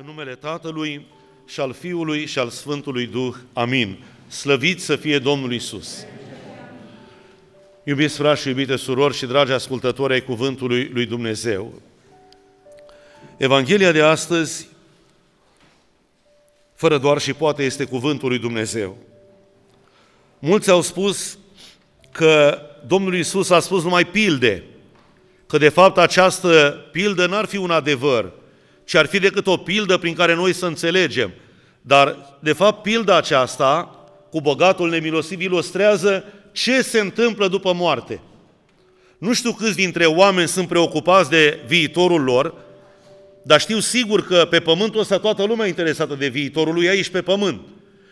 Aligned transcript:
În 0.00 0.04
numele 0.06 0.34
Tatălui 0.34 1.06
și 1.46 1.60
al 1.60 1.72
Fiului 1.72 2.26
și 2.26 2.38
al 2.38 2.48
Sfântului 2.48 3.06
Duh. 3.06 3.34
Amin. 3.52 3.98
Slăvit 4.28 4.80
să 4.80 4.96
fie 4.96 5.18
Domnul 5.18 5.52
Isus. 5.52 6.04
Iubiți 7.84 8.16
frați 8.16 8.40
și 8.40 8.48
iubite 8.48 8.76
surori 8.76 9.16
și 9.16 9.26
dragi 9.26 9.52
ascultători 9.52 10.12
ai 10.12 10.20
Cuvântului 10.20 10.90
lui 10.92 11.06
Dumnezeu. 11.06 11.82
Evanghelia 13.36 13.92
de 13.92 14.02
astăzi, 14.02 14.68
fără 16.74 16.98
doar 16.98 17.18
și 17.18 17.32
poate, 17.32 17.62
este 17.62 17.84
Cuvântul 17.84 18.28
lui 18.28 18.38
Dumnezeu. 18.38 18.96
Mulți 20.38 20.70
au 20.70 20.80
spus 20.80 21.38
că 22.12 22.62
Domnul 22.86 23.14
Isus 23.14 23.50
a 23.50 23.60
spus 23.60 23.82
numai 23.82 24.06
pilde, 24.06 24.64
că 25.46 25.58
de 25.58 25.68
fapt 25.68 25.98
această 25.98 26.84
pildă 26.92 27.26
n-ar 27.26 27.44
fi 27.44 27.56
un 27.56 27.70
adevăr, 27.70 28.32
ci 28.88 28.94
ar 28.94 29.06
fi 29.06 29.18
decât 29.18 29.46
o 29.46 29.56
pildă 29.56 29.96
prin 29.96 30.14
care 30.14 30.34
noi 30.34 30.52
să 30.52 30.66
înțelegem. 30.66 31.30
Dar, 31.80 32.16
de 32.40 32.52
fapt, 32.52 32.82
pilda 32.82 33.16
aceasta 33.16 33.90
cu 34.30 34.40
bogatul 34.40 34.88
nemilosiv 34.90 35.40
ilustrează 35.40 36.24
ce 36.52 36.82
se 36.82 37.00
întâmplă 37.00 37.48
după 37.48 37.72
moarte. 37.72 38.20
Nu 39.18 39.32
știu 39.32 39.52
câți 39.52 39.76
dintre 39.76 40.04
oameni 40.04 40.48
sunt 40.48 40.68
preocupați 40.68 41.30
de 41.30 41.60
viitorul 41.66 42.22
lor, 42.22 42.54
dar 43.42 43.60
știu 43.60 43.78
sigur 43.78 44.26
că 44.26 44.46
pe 44.50 44.60
pământul 44.60 45.00
ăsta 45.00 45.18
toată 45.18 45.44
lumea 45.44 45.66
e 45.66 45.68
interesată 45.68 46.14
de 46.14 46.28
viitorul 46.28 46.74
lui 46.74 46.88
aici 46.88 47.08
pe 47.08 47.22
pământ. 47.22 47.60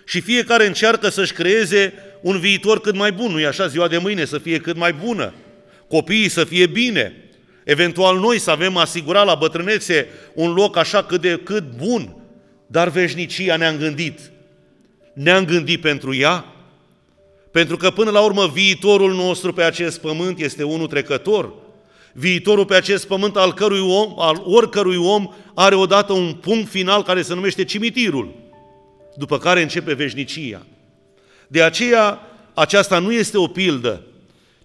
Și 0.05 0.21
fiecare 0.21 0.67
încearcă 0.67 1.09
să-și 1.09 1.33
creeze 1.33 1.93
un 2.21 2.39
viitor 2.39 2.81
cât 2.81 2.95
mai 2.95 3.13
bun, 3.13 3.31
nu-i 3.31 3.47
așa? 3.47 3.67
Ziua 3.67 3.89
de 3.89 3.99
mâine 3.99 4.25
să 4.25 4.39
fie 4.39 4.59
cât 4.59 4.77
mai 4.77 4.93
bună, 4.93 5.35
copiii 5.89 6.29
să 6.29 6.45
fie 6.45 6.67
bine, 6.67 7.26
Eventual 7.67 8.19
noi 8.19 8.39
să 8.39 8.51
avem 8.51 8.77
asigurat 8.77 9.27
la 9.27 9.35
bătrânețe 9.35 10.09
un 10.35 10.53
loc 10.53 10.77
așa 10.77 11.03
cât 11.03 11.21
de 11.21 11.41
cât 11.45 11.65
bun, 11.77 12.17
dar 12.67 12.89
veșnicia 12.89 13.57
ne-am 13.57 13.77
gândit. 13.77 14.19
Ne-am 15.15 15.45
gândit 15.45 15.81
pentru 15.81 16.15
ea? 16.15 16.45
Pentru 17.51 17.77
că 17.77 17.91
până 17.91 18.11
la 18.11 18.21
urmă 18.21 18.47
viitorul 18.47 19.15
nostru 19.15 19.53
pe 19.53 19.63
acest 19.63 20.01
pământ 20.01 20.39
este 20.39 20.63
unul 20.63 20.87
trecător. 20.87 21.53
Viitorul 22.13 22.65
pe 22.65 22.75
acest 22.75 23.07
pământ 23.07 23.37
al, 23.37 23.55
cărui 23.55 23.81
om, 23.81 24.15
al 24.19 24.43
oricărui 24.45 24.97
om 24.97 25.35
are 25.55 25.75
odată 25.75 26.13
un 26.13 26.33
punct 26.33 26.71
final 26.71 27.03
care 27.03 27.23
se 27.23 27.35
numește 27.35 27.65
cimitirul, 27.65 28.35
după 29.17 29.39
care 29.39 29.63
începe 29.63 29.93
veșnicia. 29.93 30.67
De 31.49 31.63
aceea, 31.63 32.21
aceasta 32.55 32.99
nu 32.99 33.13
este 33.13 33.39
o 33.39 33.47
pildă, 33.47 34.03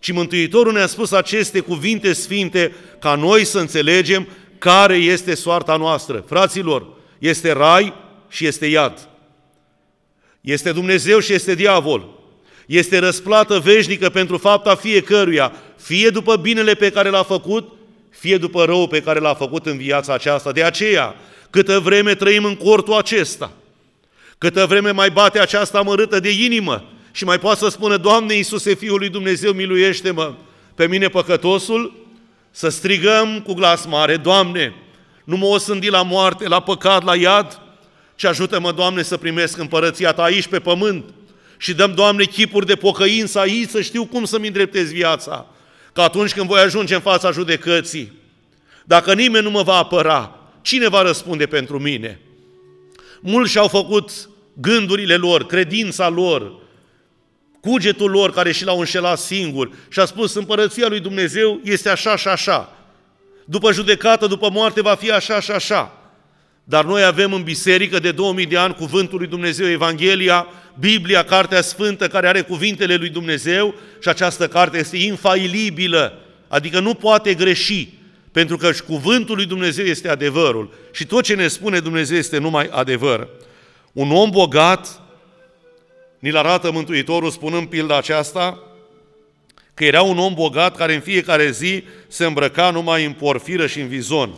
ci 0.02 0.12
Mântuitorul 0.12 0.74
ne-a 0.74 0.88
spus 0.88 1.12
aceste 1.12 1.60
cuvinte 1.60 2.14
sfinte 2.14 2.76
ca 3.00 3.16
noi 3.16 3.46
să 3.46 3.60
înțelegem 3.60 4.28
care 4.58 4.96
este 4.96 5.36
soarta 5.36 5.76
noastră. 5.76 6.24
Fraților, 6.28 6.88
este 7.20 7.52
rai 7.52 7.94
și 8.30 8.46
este 8.46 8.66
iad. 8.66 9.10
Este 10.42 10.72
Dumnezeu 10.72 11.20
și 11.20 11.34
este 11.34 11.56
diavol. 11.56 12.10
Este 12.66 12.98
răsplată 12.98 13.60
veșnică 13.60 14.10
pentru 14.10 14.38
fapta 14.38 14.76
fiecăruia, 14.76 15.54
fie 15.78 16.10
după 16.10 16.36
binele 16.36 16.74
pe 16.74 16.90
care 16.90 17.10
l-a 17.10 17.24
făcut, 17.24 17.72
fie 18.10 18.38
după 18.38 18.66
rău 18.66 18.88
pe 18.88 19.02
care 19.02 19.20
l-a 19.20 19.34
făcut 19.34 19.66
în 19.66 19.78
viața 19.78 20.14
aceasta. 20.14 20.52
De 20.52 20.64
aceea, 20.64 21.16
câtă 21.50 21.80
vreme 21.80 22.16
trăim 22.16 22.46
în 22.46 22.56
cortul 22.56 22.94
acesta, 22.94 23.52
câtă 24.38 24.66
vreme 24.66 24.92
mai 24.92 25.10
bate 25.10 25.40
această 25.40 25.78
amărâtă 25.78 26.20
de 26.20 26.32
inimă, 26.32 26.92
și 27.12 27.24
mai 27.24 27.40
poate 27.40 27.60
să 27.60 27.70
spună, 27.70 27.98
Doamne 27.98 28.34
Iisuse, 28.34 28.74
Fiul 28.74 29.00
lui 29.00 29.10
Dumnezeu, 29.10 29.52
miluiește-mă 29.52 30.34
pe 30.76 30.88
mine 30.88 31.08
păcătosul, 31.08 32.08
să 32.52 32.70
strigăm 32.70 33.42
cu 33.46 33.54
glas 33.54 33.86
mare, 33.86 34.18
Doamne, 34.18 34.74
nu 35.24 35.38
mă 35.38 35.46
osândi 35.46 35.90
la 35.90 36.02
moarte, 36.02 36.48
la 36.48 36.60
păcat, 36.60 37.04
la 37.04 37.16
iad, 37.16 37.62
ci 38.16 38.24
ajută-mă, 38.24 38.72
Doamne, 38.72 39.02
să 39.02 39.18
primesc 39.18 39.58
împărăția 39.58 40.12
Ta 40.12 40.24
aici 40.24 40.48
pe 40.48 40.60
pământ 40.60 41.06
și 41.58 41.74
dăm, 41.74 41.94
Doamne, 41.94 42.24
chipuri 42.24 42.66
de 42.66 42.76
pocăință 42.76 43.40
aici, 43.40 43.70
să 43.70 43.82
știu 43.82 44.06
cum 44.06 44.26
să-mi 44.26 44.48
îndreptez 44.48 44.92
viața, 44.92 45.46
că 45.94 46.02
atunci 46.02 46.34
când 46.34 46.48
voi 46.48 46.60
ajunge 46.60 46.94
în 46.94 47.02
fața 47.02 47.32
judecății, 47.32 48.20
dacă 48.86 49.14
nimeni 49.14 49.44
nu 49.44 49.50
mă 49.50 49.62
va 49.62 49.76
apăra, 49.76 50.40
cine 50.62 50.88
va 50.88 51.02
răspunde 51.02 51.46
pentru 51.46 51.80
mine? 51.80 52.20
Mulți 53.22 53.52
și-au 53.52 53.68
făcut 53.68 54.30
gândurile 54.54 55.16
lor, 55.16 55.46
credința 55.46 56.10
lor, 56.10 56.61
cugetul 57.62 58.12
lor 58.12 58.32
care 58.32 58.52
și 58.52 58.64
l-au 58.64 58.80
înșelat 58.80 59.20
singur 59.20 59.72
și 59.90 60.00
a 60.00 60.06
spus 60.06 60.34
împărăția 60.34 60.88
lui 60.88 61.00
Dumnezeu 61.00 61.60
este 61.64 61.90
așa 61.90 62.16
și 62.16 62.28
așa. 62.28 62.76
După 63.46 63.72
judecată, 63.72 64.28
după 64.28 64.50
moarte 64.50 64.82
va 64.82 64.96
fi 64.96 65.12
așa 65.12 65.40
și 65.40 65.52
așa. 65.52 66.02
Dar 66.64 66.86
noi 66.86 67.04
avem 67.04 67.34
în 67.34 67.44
biserică 67.44 68.00
de 68.00 68.12
2000 68.12 68.46
de 68.46 68.58
ani 68.58 68.74
cuvântul 68.74 69.18
lui 69.18 69.28
Dumnezeu, 69.28 69.70
Evanghelia, 69.70 70.48
Biblia, 70.80 71.24
Cartea 71.24 71.62
Sfântă, 71.62 72.08
care 72.08 72.28
are 72.28 72.42
cuvintele 72.42 72.96
lui 72.96 73.10
Dumnezeu 73.10 73.76
și 74.02 74.10
această 74.10 74.48
carte 74.48 74.78
este 74.78 74.98
infailibilă, 74.98 76.20
adică 76.48 76.80
nu 76.80 76.94
poate 76.94 77.34
greși, 77.34 77.88
pentru 78.32 78.58
că 78.58 78.72
și 78.72 78.82
cuvântul 78.82 79.36
lui 79.36 79.46
Dumnezeu 79.46 79.86
este 79.86 80.10
adevărul 80.10 80.74
și 80.92 81.06
tot 81.06 81.24
ce 81.24 81.36
ne 81.36 81.48
spune 81.48 81.80
Dumnezeu 81.80 82.18
este 82.18 82.38
numai 82.38 82.70
adevăr. 82.72 83.28
Un 83.92 84.12
om 84.12 84.30
bogat 84.30 85.02
Ni-l 86.22 86.38
arată 86.38 86.72
Mântuitorul 86.72 87.30
spunând 87.30 87.68
pilda 87.68 87.98
aceasta, 87.98 88.60
că 89.74 89.86
era 89.86 90.02
un 90.02 90.18
om 90.18 90.34
bogat 90.34 90.76
care 90.76 90.94
în 90.94 91.00
fiecare 91.00 91.52
zi 91.52 91.84
se 92.08 92.26
îmbrăca 92.26 92.70
numai 92.72 93.06
în 93.06 93.14
porfiră 93.14 93.68
și 93.68 93.80
în 93.80 93.88
vizon. 93.88 94.34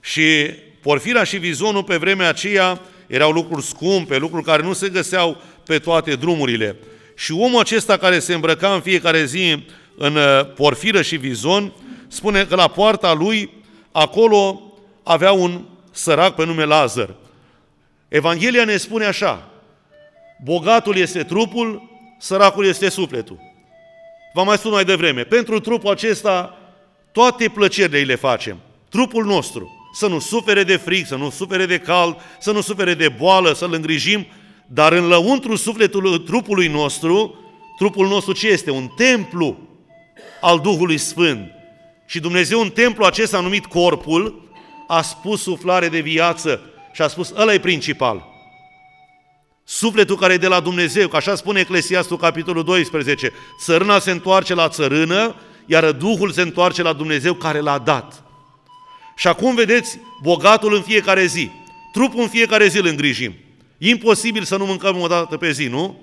Și 0.00 0.50
porfira 0.80 1.24
și 1.24 1.36
vizonul 1.36 1.84
pe 1.84 1.96
vremea 1.96 2.28
aceea 2.28 2.80
erau 3.06 3.30
lucruri 3.30 3.64
scumpe, 3.64 4.16
lucruri 4.16 4.44
care 4.44 4.62
nu 4.62 4.72
se 4.72 4.88
găseau 4.88 5.40
pe 5.66 5.78
toate 5.78 6.14
drumurile. 6.14 6.76
Și 7.16 7.32
omul 7.32 7.60
acesta 7.60 7.96
care 7.96 8.18
se 8.18 8.34
îmbrăca 8.34 8.74
în 8.74 8.80
fiecare 8.80 9.24
zi 9.24 9.64
în 9.96 10.16
uh, 10.16 10.54
porfiră 10.54 11.02
și 11.02 11.16
vizon, 11.16 11.72
spune 12.08 12.44
că 12.44 12.54
la 12.54 12.68
poarta 12.68 13.12
lui, 13.12 13.50
acolo 13.92 14.62
avea 15.02 15.32
un 15.32 15.64
sărac 15.90 16.34
pe 16.34 16.44
nume 16.44 16.64
Lazar. 16.64 17.14
Evanghelia 18.08 18.64
ne 18.64 18.76
spune 18.76 19.04
așa, 19.04 19.51
Bogatul 20.44 20.96
este 20.96 21.22
trupul, 21.22 21.82
săracul 22.18 22.66
este 22.66 22.88
sufletul. 22.88 23.38
V-am 24.32 24.46
mai 24.46 24.58
spus 24.58 24.70
mai 24.70 24.84
devreme, 24.84 25.22
pentru 25.22 25.60
trupul 25.60 25.90
acesta 25.90 26.58
toate 27.12 27.48
plăcerile 27.48 28.00
le 28.00 28.14
facem. 28.14 28.56
Trupul 28.88 29.24
nostru, 29.24 29.70
să 29.94 30.06
nu 30.06 30.18
sufere 30.18 30.62
de 30.62 30.76
fric, 30.76 31.06
să 31.06 31.16
nu 31.16 31.30
sufere 31.30 31.66
de 31.66 31.78
cald, 31.78 32.16
să 32.40 32.52
nu 32.52 32.60
sufere 32.60 32.94
de 32.94 33.08
boală, 33.08 33.52
să-l 33.52 33.72
îngrijim, 33.72 34.26
dar 34.66 34.92
în 34.92 35.06
lăuntru 35.06 35.56
sufletului 35.56 36.20
trupului 36.20 36.68
nostru, 36.68 37.34
trupul 37.78 38.08
nostru 38.08 38.32
ce 38.32 38.48
este? 38.48 38.70
Un 38.70 38.88
templu 38.96 39.58
al 40.40 40.58
Duhului 40.60 40.98
Sfânt. 40.98 41.50
Și 42.06 42.20
Dumnezeu 42.20 42.60
în 42.60 42.70
templu 42.70 43.04
acesta 43.04 43.40
numit 43.40 43.66
corpul 43.66 44.50
a 44.86 45.02
spus 45.02 45.42
suflare 45.42 45.88
de 45.88 46.00
viață 46.00 46.60
și 46.92 47.02
a 47.02 47.08
spus, 47.08 47.32
ăla 47.36 47.54
e 47.54 47.58
principal. 47.58 48.31
Sufletul 49.64 50.16
care 50.16 50.32
e 50.32 50.36
de 50.36 50.46
la 50.46 50.60
Dumnezeu, 50.60 51.08
că 51.08 51.16
așa 51.16 51.34
spune 51.34 51.60
Eclesiastul 51.60 52.16
capitolul 52.16 52.64
12, 52.64 53.32
țărâna 53.60 53.98
se 53.98 54.10
întoarce 54.10 54.54
la 54.54 54.68
țărână, 54.68 55.34
iar 55.66 55.92
Duhul 55.92 56.30
se 56.30 56.42
întoarce 56.42 56.82
la 56.82 56.92
Dumnezeu 56.92 57.34
care 57.34 57.60
l-a 57.60 57.78
dat. 57.78 58.22
Și 59.16 59.28
acum 59.28 59.54
vedeți 59.54 59.98
bogatul 60.22 60.74
în 60.74 60.82
fiecare 60.82 61.24
zi, 61.24 61.50
trupul 61.92 62.22
în 62.22 62.28
fiecare 62.28 62.66
zi 62.66 62.78
îl 62.78 62.86
îngrijim. 62.86 63.34
Imposibil 63.78 64.42
să 64.42 64.56
nu 64.56 64.66
mâncăm 64.66 65.00
o 65.00 65.06
dată 65.06 65.36
pe 65.36 65.50
zi, 65.50 65.66
nu? 65.66 66.00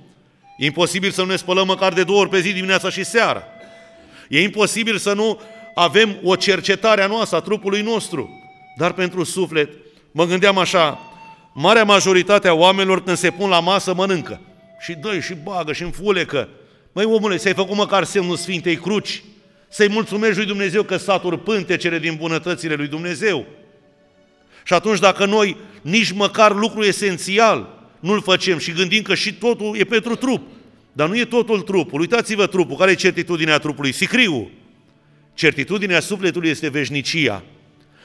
Imposibil 0.58 1.12
să 1.12 1.22
nu 1.22 1.28
ne 1.28 1.36
spălăm 1.36 1.68
măcar 1.68 1.94
de 1.94 2.04
două 2.04 2.20
ori 2.20 2.30
pe 2.30 2.40
zi, 2.40 2.54
dimineața 2.54 2.90
și 2.90 3.04
seara. 3.04 3.44
E 4.28 4.42
imposibil 4.42 4.98
să 4.98 5.14
nu 5.14 5.42
avem 5.76 6.18
o 6.24 6.36
cercetare 6.36 7.02
a 7.02 7.08
noastră, 7.08 7.38
a 7.38 7.42
trupului 7.42 7.82
nostru. 7.82 8.30
Dar 8.78 8.94
pentru 8.94 9.24
suflet, 9.24 9.70
mă 10.12 10.26
gândeam 10.26 10.58
așa, 10.58 11.00
marea 11.54 11.84
majoritate 11.84 12.48
a 12.48 12.54
oamenilor 12.54 13.04
când 13.04 13.18
se 13.18 13.32
pun 13.32 13.50
la 13.50 13.60
masă 13.60 13.94
mănâncă. 13.94 14.42
Și 14.80 14.94
dă 14.94 15.20
și 15.20 15.34
bagă 15.44 15.74
și 15.74 15.84
înfulecă. 15.84 16.50
Măi 16.92 17.06
omule, 17.06 17.38
ți-ai 17.38 17.54
făcut 17.54 17.76
măcar 17.76 18.04
semnul 18.04 18.36
Sfintei 18.36 18.76
Cruci? 18.76 19.24
Să-i 19.70 19.90
mulțumești 19.90 20.38
lui 20.38 20.46
Dumnezeu 20.46 20.84
că 20.84 20.98
saturi 20.98 21.40
pântecele 21.40 22.00
din 22.00 22.16
bunătățile 22.16 22.74
lui 22.74 22.88
Dumnezeu. 22.88 23.46
Și 24.64 24.74
atunci 24.74 25.00
dacă 25.00 25.26
noi 25.26 25.58
nici 25.82 26.12
măcar 26.12 26.56
lucru 26.56 26.84
esențial 26.84 27.78
nu-l 28.00 28.22
facem 28.22 28.58
și 28.58 28.72
gândim 28.72 29.02
că 29.02 29.16
și 29.16 29.34
totul 29.34 29.76
e 29.78 29.84
pentru 29.84 30.16
trup, 30.16 30.48
dar 30.92 31.08
nu 31.08 31.18
e 31.18 31.26
totul 31.26 31.62
trupul. 31.62 32.00
Uitați-vă 32.00 32.46
trupul. 32.46 32.78
Care 32.78 32.92
e 32.92 32.96
certitudinea 32.96 33.58
trupului? 33.58 33.92
Sicriu. 33.92 34.52
Certitudinea 35.34 36.00
sufletului 36.00 36.50
este 36.50 36.70
veșnicia. 36.70 37.44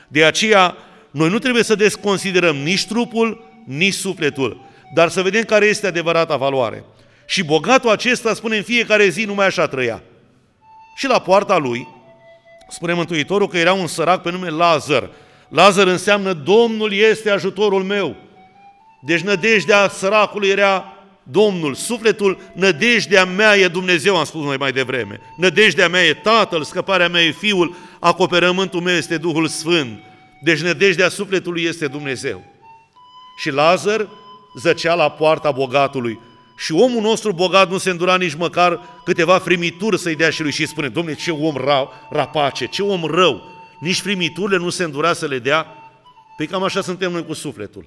De 0.08 0.24
aceea 0.24 0.76
noi 1.10 1.28
nu 1.28 1.38
trebuie 1.38 1.62
să 1.62 1.74
desconsiderăm 1.74 2.56
nici 2.56 2.86
trupul, 2.86 3.43
nici 3.66 3.94
sufletul, 3.94 4.60
dar 4.94 5.08
să 5.08 5.22
vedem 5.22 5.42
care 5.42 5.66
este 5.66 5.86
adevărata 5.86 6.36
valoare. 6.36 6.84
Și 7.26 7.44
bogatul 7.44 7.90
acesta 7.90 8.34
spune 8.34 8.56
în 8.56 8.62
fiecare 8.62 9.08
zi 9.08 9.24
numai 9.24 9.46
așa 9.46 9.66
trăia. 9.66 10.02
Și 10.96 11.06
la 11.06 11.20
poarta 11.20 11.56
lui, 11.56 11.88
spune 12.68 12.92
Mântuitorul 12.92 13.48
că 13.48 13.58
era 13.58 13.72
un 13.72 13.86
sărac 13.86 14.22
pe 14.22 14.30
nume 14.30 14.48
Lazar. 14.48 15.10
Lazar 15.48 15.86
înseamnă 15.86 16.32
Domnul 16.32 16.92
este 16.92 17.30
ajutorul 17.30 17.82
meu. 17.82 18.16
Deci 19.02 19.20
nădejdea 19.20 19.88
săracului 19.88 20.48
era 20.48 20.94
Domnul, 21.22 21.74
sufletul, 21.74 22.38
nădejdea 22.54 23.24
mea 23.24 23.56
e 23.56 23.68
Dumnezeu, 23.68 24.16
am 24.16 24.24
spus 24.24 24.44
noi 24.44 24.56
mai 24.56 24.72
devreme. 24.72 25.20
Nădejdea 25.36 25.88
mea 25.88 26.04
e 26.04 26.14
Tatăl, 26.14 26.62
scăparea 26.62 27.08
mea 27.08 27.22
e 27.22 27.30
Fiul, 27.30 27.76
acoperământul 28.00 28.80
meu 28.80 28.94
este 28.94 29.16
Duhul 29.16 29.46
Sfânt. 29.48 29.98
Deci 30.42 30.60
nădejdea 30.60 31.08
sufletului 31.08 31.62
este 31.62 31.86
Dumnezeu. 31.86 32.53
Și 33.36 33.50
Lazar 33.50 34.08
zăcea 34.54 34.94
la 34.94 35.10
poarta 35.10 35.50
bogatului. 35.50 36.18
Și 36.56 36.72
omul 36.72 37.02
nostru 37.02 37.32
bogat 37.32 37.70
nu 37.70 37.78
se 37.78 37.90
îndura 37.90 38.16
nici 38.16 38.34
măcar 38.34 38.80
câteva 39.04 39.38
frimituri 39.38 39.98
să-i 39.98 40.16
dea 40.16 40.30
și 40.30 40.42
lui 40.42 40.50
și 40.50 40.66
spune, 40.66 40.88
domne, 40.88 41.14
ce 41.14 41.30
om 41.30 41.56
ra, 41.56 41.88
rapace, 42.10 42.66
ce 42.66 42.82
om 42.82 43.04
rău, 43.04 43.42
nici 43.80 44.00
frimiturile 44.00 44.56
nu 44.56 44.70
se 44.70 44.84
îndura 44.84 45.12
să 45.12 45.26
le 45.26 45.38
dea? 45.38 45.66
Păi 46.36 46.46
cam 46.46 46.62
așa 46.62 46.80
suntem 46.80 47.12
noi 47.12 47.24
cu 47.24 47.32
sufletul. 47.32 47.86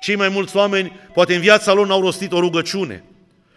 Cei 0.00 0.16
mai 0.16 0.28
mulți 0.28 0.56
oameni, 0.56 0.92
poate 1.14 1.34
în 1.34 1.40
viața 1.40 1.72
lor 1.72 1.86
n-au 1.86 2.00
rostit 2.00 2.32
o 2.32 2.40
rugăciune, 2.40 3.04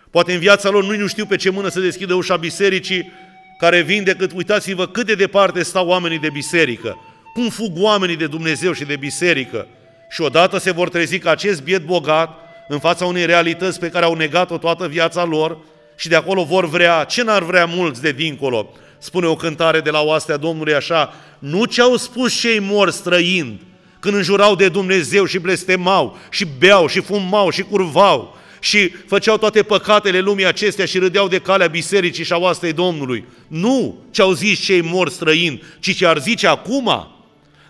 poate 0.10 0.34
în 0.34 0.40
viața 0.40 0.70
lor 0.70 0.84
nu, 0.84 0.96
nu 0.96 1.08
știu 1.08 1.26
pe 1.26 1.36
ce 1.36 1.50
mână 1.50 1.68
să 1.68 1.80
deschidă 1.80 2.14
ușa 2.14 2.36
bisericii, 2.36 3.12
care 3.60 3.82
vin 3.82 4.04
decât, 4.04 4.32
uitați-vă 4.36 4.88
cât 4.88 5.06
de 5.06 5.16
departe 5.16 5.64
stau 5.64 5.88
oamenii 5.88 6.20
de 6.20 6.30
biserică, 6.30 6.98
cum 7.34 7.50
fug 7.50 7.72
oamenii 7.76 8.16
de 8.16 8.28
Dumnezeu 8.28 8.72
și 8.72 8.86
de 8.86 8.96
biserică. 8.96 9.68
Și 10.12 10.22
odată 10.22 10.58
se 10.58 10.72
vor 10.72 10.90
trezi 10.90 11.20
că 11.20 11.30
acest 11.30 11.64
biet 11.64 11.86
bogat, 11.86 12.40
în 12.68 12.80
fața 12.80 13.06
unei 13.06 13.26
realități 13.26 13.80
pe 13.80 13.90
care 13.90 14.06
au 14.06 14.14
negat-o 14.14 14.58
toată 14.58 14.88
viața 14.88 15.24
lor, 15.24 15.58
și 15.96 16.08
de 16.08 16.16
acolo 16.16 16.44
vor 16.44 16.70
vrea, 16.70 17.04
ce 17.04 17.24
n-ar 17.24 17.44
vrea 17.44 17.66
mulți 17.66 18.02
de 18.02 18.12
dincolo? 18.12 18.74
Spune 18.98 19.26
o 19.26 19.36
cântare 19.36 19.80
de 19.80 19.90
la 19.90 20.02
oastea 20.02 20.38
Domnului 20.38 20.74
așa, 20.74 21.14
nu 21.40 21.66
ce 21.66 21.82
au 21.82 21.96
spus 21.96 22.40
cei 22.40 22.60
mori 22.60 22.94
străind, 22.94 23.60
când 24.00 24.16
înjurau 24.16 24.56
de 24.56 24.70
Dumnezeu 24.70 25.26
și 25.26 25.40
blestemau, 25.40 26.18
și 26.30 26.48
beau, 26.58 26.88
și 26.88 27.00
fumau, 27.00 27.50
și 27.50 27.62
curvau, 27.62 28.38
și 28.60 28.90
făceau 29.08 29.38
toate 29.38 29.64
păcatele 29.64 30.20
lumii 30.20 30.46
acestea 30.46 30.86
și 30.86 30.98
râdeau 30.98 31.28
de 31.28 31.40
calea 31.40 31.68
bisericii 31.68 32.24
și 32.24 32.34
a 32.34 32.38
oastei 32.38 32.74
Domnului. 32.74 33.26
Nu 33.48 34.04
ce 34.12 34.22
au 34.22 34.32
zis 34.32 34.60
cei 34.60 34.82
mori 34.82 35.12
străind, 35.12 35.62
ci 35.80 35.96
ce 35.96 36.06
ar 36.06 36.20
zice 36.20 36.48
acum, 36.48 37.08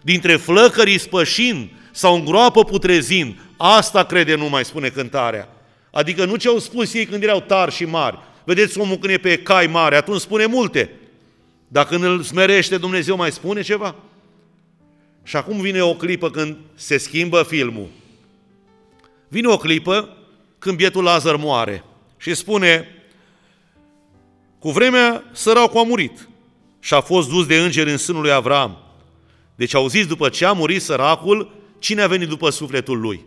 dintre 0.01 0.35
flăcării 0.35 0.99
spășind 0.99 1.69
sau 1.91 2.15
în 2.15 2.25
groapă 2.25 2.63
putrezind, 2.63 3.35
asta 3.57 4.03
crede 4.03 4.35
nu 4.35 4.49
mai 4.49 4.65
spune 4.65 4.89
cântarea. 4.89 5.47
Adică 5.91 6.25
nu 6.25 6.35
ce 6.35 6.47
au 6.47 6.59
spus 6.59 6.93
ei 6.93 7.05
când 7.05 7.23
erau 7.23 7.39
tari 7.39 7.71
și 7.71 7.85
mari. 7.85 8.19
Vedeți 8.43 8.79
omul 8.79 8.97
când 8.97 9.13
e 9.13 9.17
pe 9.17 9.37
cai 9.37 9.67
mare, 9.67 9.95
atunci 9.95 10.21
spune 10.21 10.45
multe. 10.45 10.89
Dar 11.67 11.85
când 11.85 12.03
îl 12.03 12.21
smerește 12.21 12.77
Dumnezeu 12.77 13.15
mai 13.15 13.31
spune 13.31 13.61
ceva? 13.61 13.95
Și 15.23 15.35
acum 15.35 15.61
vine 15.61 15.81
o 15.81 15.93
clipă 15.93 16.29
când 16.29 16.57
se 16.75 16.97
schimbă 16.97 17.43
filmul. 17.43 17.87
Vine 19.27 19.47
o 19.47 19.57
clipă 19.57 20.17
când 20.59 20.77
bietul 20.77 21.03
Lazar 21.03 21.35
moare 21.35 21.83
și 22.17 22.35
spune, 22.35 22.87
cu 24.59 24.71
vremea 24.71 25.23
săracul 25.31 25.79
a 25.79 25.83
murit 25.83 26.29
și 26.79 26.93
a 26.93 27.01
fost 27.01 27.29
dus 27.29 27.45
de 27.45 27.57
îngeri 27.57 27.91
în 27.91 27.97
sânul 27.97 28.21
lui 28.21 28.31
Avram. 28.31 28.77
Deci 29.55 29.73
au 29.73 29.87
zis 29.87 30.07
după 30.07 30.29
ce 30.29 30.45
a 30.45 30.51
murit 30.51 30.81
săracul, 30.81 31.60
cine 31.81 32.01
a 32.01 32.07
venit 32.07 32.27
după 32.27 32.49
sufletul 32.49 32.99
lui? 32.99 33.25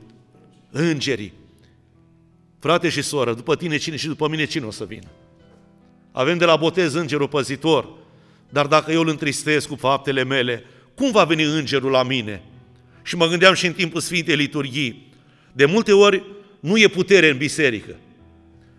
Îngerii. 0.71 1.33
Frate 2.59 2.89
și 2.89 3.03
soră, 3.03 3.35
după 3.35 3.57
tine 3.57 3.77
cine 3.77 3.97
și 3.97 4.07
după 4.07 4.29
mine 4.29 4.45
cine 4.45 4.65
o 4.65 4.71
să 4.71 4.85
vină? 4.85 5.09
Avem 6.13 6.39
de 6.39 6.45
la 6.45 6.57
botez 6.57 6.95
îngerul 6.95 7.29
păzitor, 7.29 7.89
dar 8.49 8.67
dacă 8.67 8.93
eu 8.93 9.01
îl 9.01 9.09
întristez 9.09 9.65
cu 9.65 9.75
faptele 9.75 10.25
mele, 10.25 10.65
cum 10.95 11.11
va 11.11 11.25
veni 11.25 11.43
îngerul 11.43 11.91
la 11.91 12.03
mine? 12.03 12.43
Și 13.03 13.17
mă 13.17 13.27
gândeam 13.27 13.55
și 13.55 13.67
în 13.67 13.73
timpul 13.73 14.01
Sfintei 14.01 14.37
Liturghii. 14.37 15.13
De 15.53 15.65
multe 15.65 15.93
ori 15.93 16.25
nu 16.61 16.79
e 16.79 16.89
putere 16.89 17.29
în 17.29 17.37
biserică. 17.37 17.97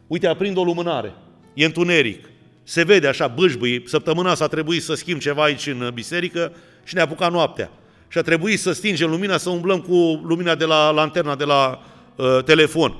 Uite, 0.07 0.27
aprind 0.27 0.57
o 0.57 0.63
lumânare, 0.63 1.13
e 1.53 1.65
întuneric, 1.65 2.29
se 2.63 2.83
vede 2.83 3.07
așa 3.07 3.27
bâșbâi, 3.27 3.83
săptămâna 3.85 4.29
asta 4.29 4.43
a 4.43 4.47
trebuit 4.47 4.83
să 4.83 4.93
schimb 4.93 5.19
ceva 5.19 5.43
aici 5.43 5.67
în 5.67 5.91
biserică 5.93 6.53
și 6.83 6.93
ne 6.95 7.01
apucat 7.01 7.31
noaptea. 7.31 7.71
Și 8.07 8.17
a 8.17 8.21
trebuit 8.21 8.59
să 8.59 8.71
stingem 8.71 9.09
lumina, 9.09 9.37
să 9.37 9.49
umblăm 9.49 9.79
cu 9.79 10.23
lumina 10.27 10.55
de 10.55 10.65
la 10.65 10.89
lanterna 10.89 11.35
de 11.35 11.43
la 11.43 11.83
uh, 12.15 12.43
telefon. 12.43 12.95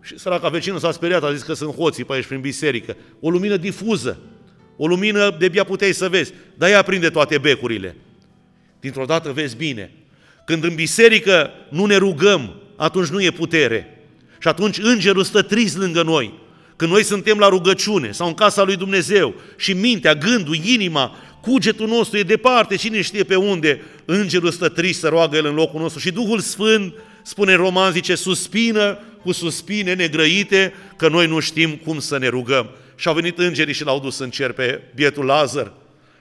Și 0.00 0.18
săraca 0.18 0.48
vecină 0.48 0.78
s-a 0.78 0.92
speriat, 0.92 1.22
a 1.22 1.32
zis 1.32 1.42
că 1.42 1.52
sunt 1.52 1.74
hoții 1.74 2.04
pe 2.04 2.12
aici 2.12 2.26
prin 2.26 2.40
biserică. 2.40 2.96
O 3.20 3.30
lumină 3.30 3.56
difuză, 3.56 4.18
o 4.76 4.86
lumină 4.86 5.36
de 5.38 5.48
bia 5.48 5.64
puteai 5.64 5.92
să 5.92 6.08
vezi, 6.08 6.32
dar 6.54 6.70
ea 6.70 6.78
aprinde 6.78 7.10
toate 7.10 7.38
becurile. 7.38 7.96
Dintr-o 8.80 9.04
dată 9.04 9.32
vezi 9.32 9.56
bine. 9.56 9.90
Când 10.44 10.64
în 10.64 10.74
biserică 10.74 11.50
nu 11.68 11.84
ne 11.84 11.96
rugăm, 11.96 12.54
atunci 12.76 13.08
nu 13.08 13.22
e 13.22 13.30
putere. 13.30 13.98
Și 14.38 14.48
atunci 14.48 14.78
îngerul 14.78 15.24
stă 15.24 15.42
trist 15.42 15.76
lângă 15.76 16.02
noi. 16.02 16.40
Când 16.76 16.90
noi 16.90 17.04
suntem 17.04 17.38
la 17.38 17.48
rugăciune 17.48 18.10
sau 18.10 18.26
în 18.26 18.34
casa 18.34 18.62
lui 18.62 18.76
Dumnezeu 18.76 19.34
și 19.56 19.72
mintea, 19.72 20.14
gândul, 20.14 20.54
inima, 20.54 21.16
cugetul 21.42 21.88
nostru 21.88 22.18
e 22.18 22.22
departe, 22.22 22.76
cine 22.76 23.00
știe 23.00 23.24
pe 23.24 23.36
unde, 23.36 23.82
îngerul 24.04 24.50
stă 24.50 24.68
trist 24.68 24.98
să 25.00 25.08
roagă 25.08 25.36
el 25.36 25.46
în 25.46 25.54
locul 25.54 25.80
nostru 25.80 26.00
și 26.00 26.10
Duhul 26.10 26.40
Sfânt, 26.40 26.94
spune 27.22 27.52
în 27.52 27.58
roman, 27.58 27.92
zice, 27.92 28.14
suspină 28.14 28.98
cu 29.22 29.32
suspine 29.32 29.94
negrăite 29.94 30.74
că 30.96 31.08
noi 31.08 31.26
nu 31.26 31.38
știm 31.38 31.70
cum 31.70 31.98
să 31.98 32.18
ne 32.18 32.28
rugăm. 32.28 32.70
Și 32.96 33.08
au 33.08 33.14
venit 33.14 33.38
îngerii 33.38 33.74
și 33.74 33.84
l-au 33.84 34.00
dus 34.00 34.18
în 34.18 34.30
cer 34.30 34.52
pe 34.52 34.80
bietul 34.94 35.24
Lazar. 35.24 35.72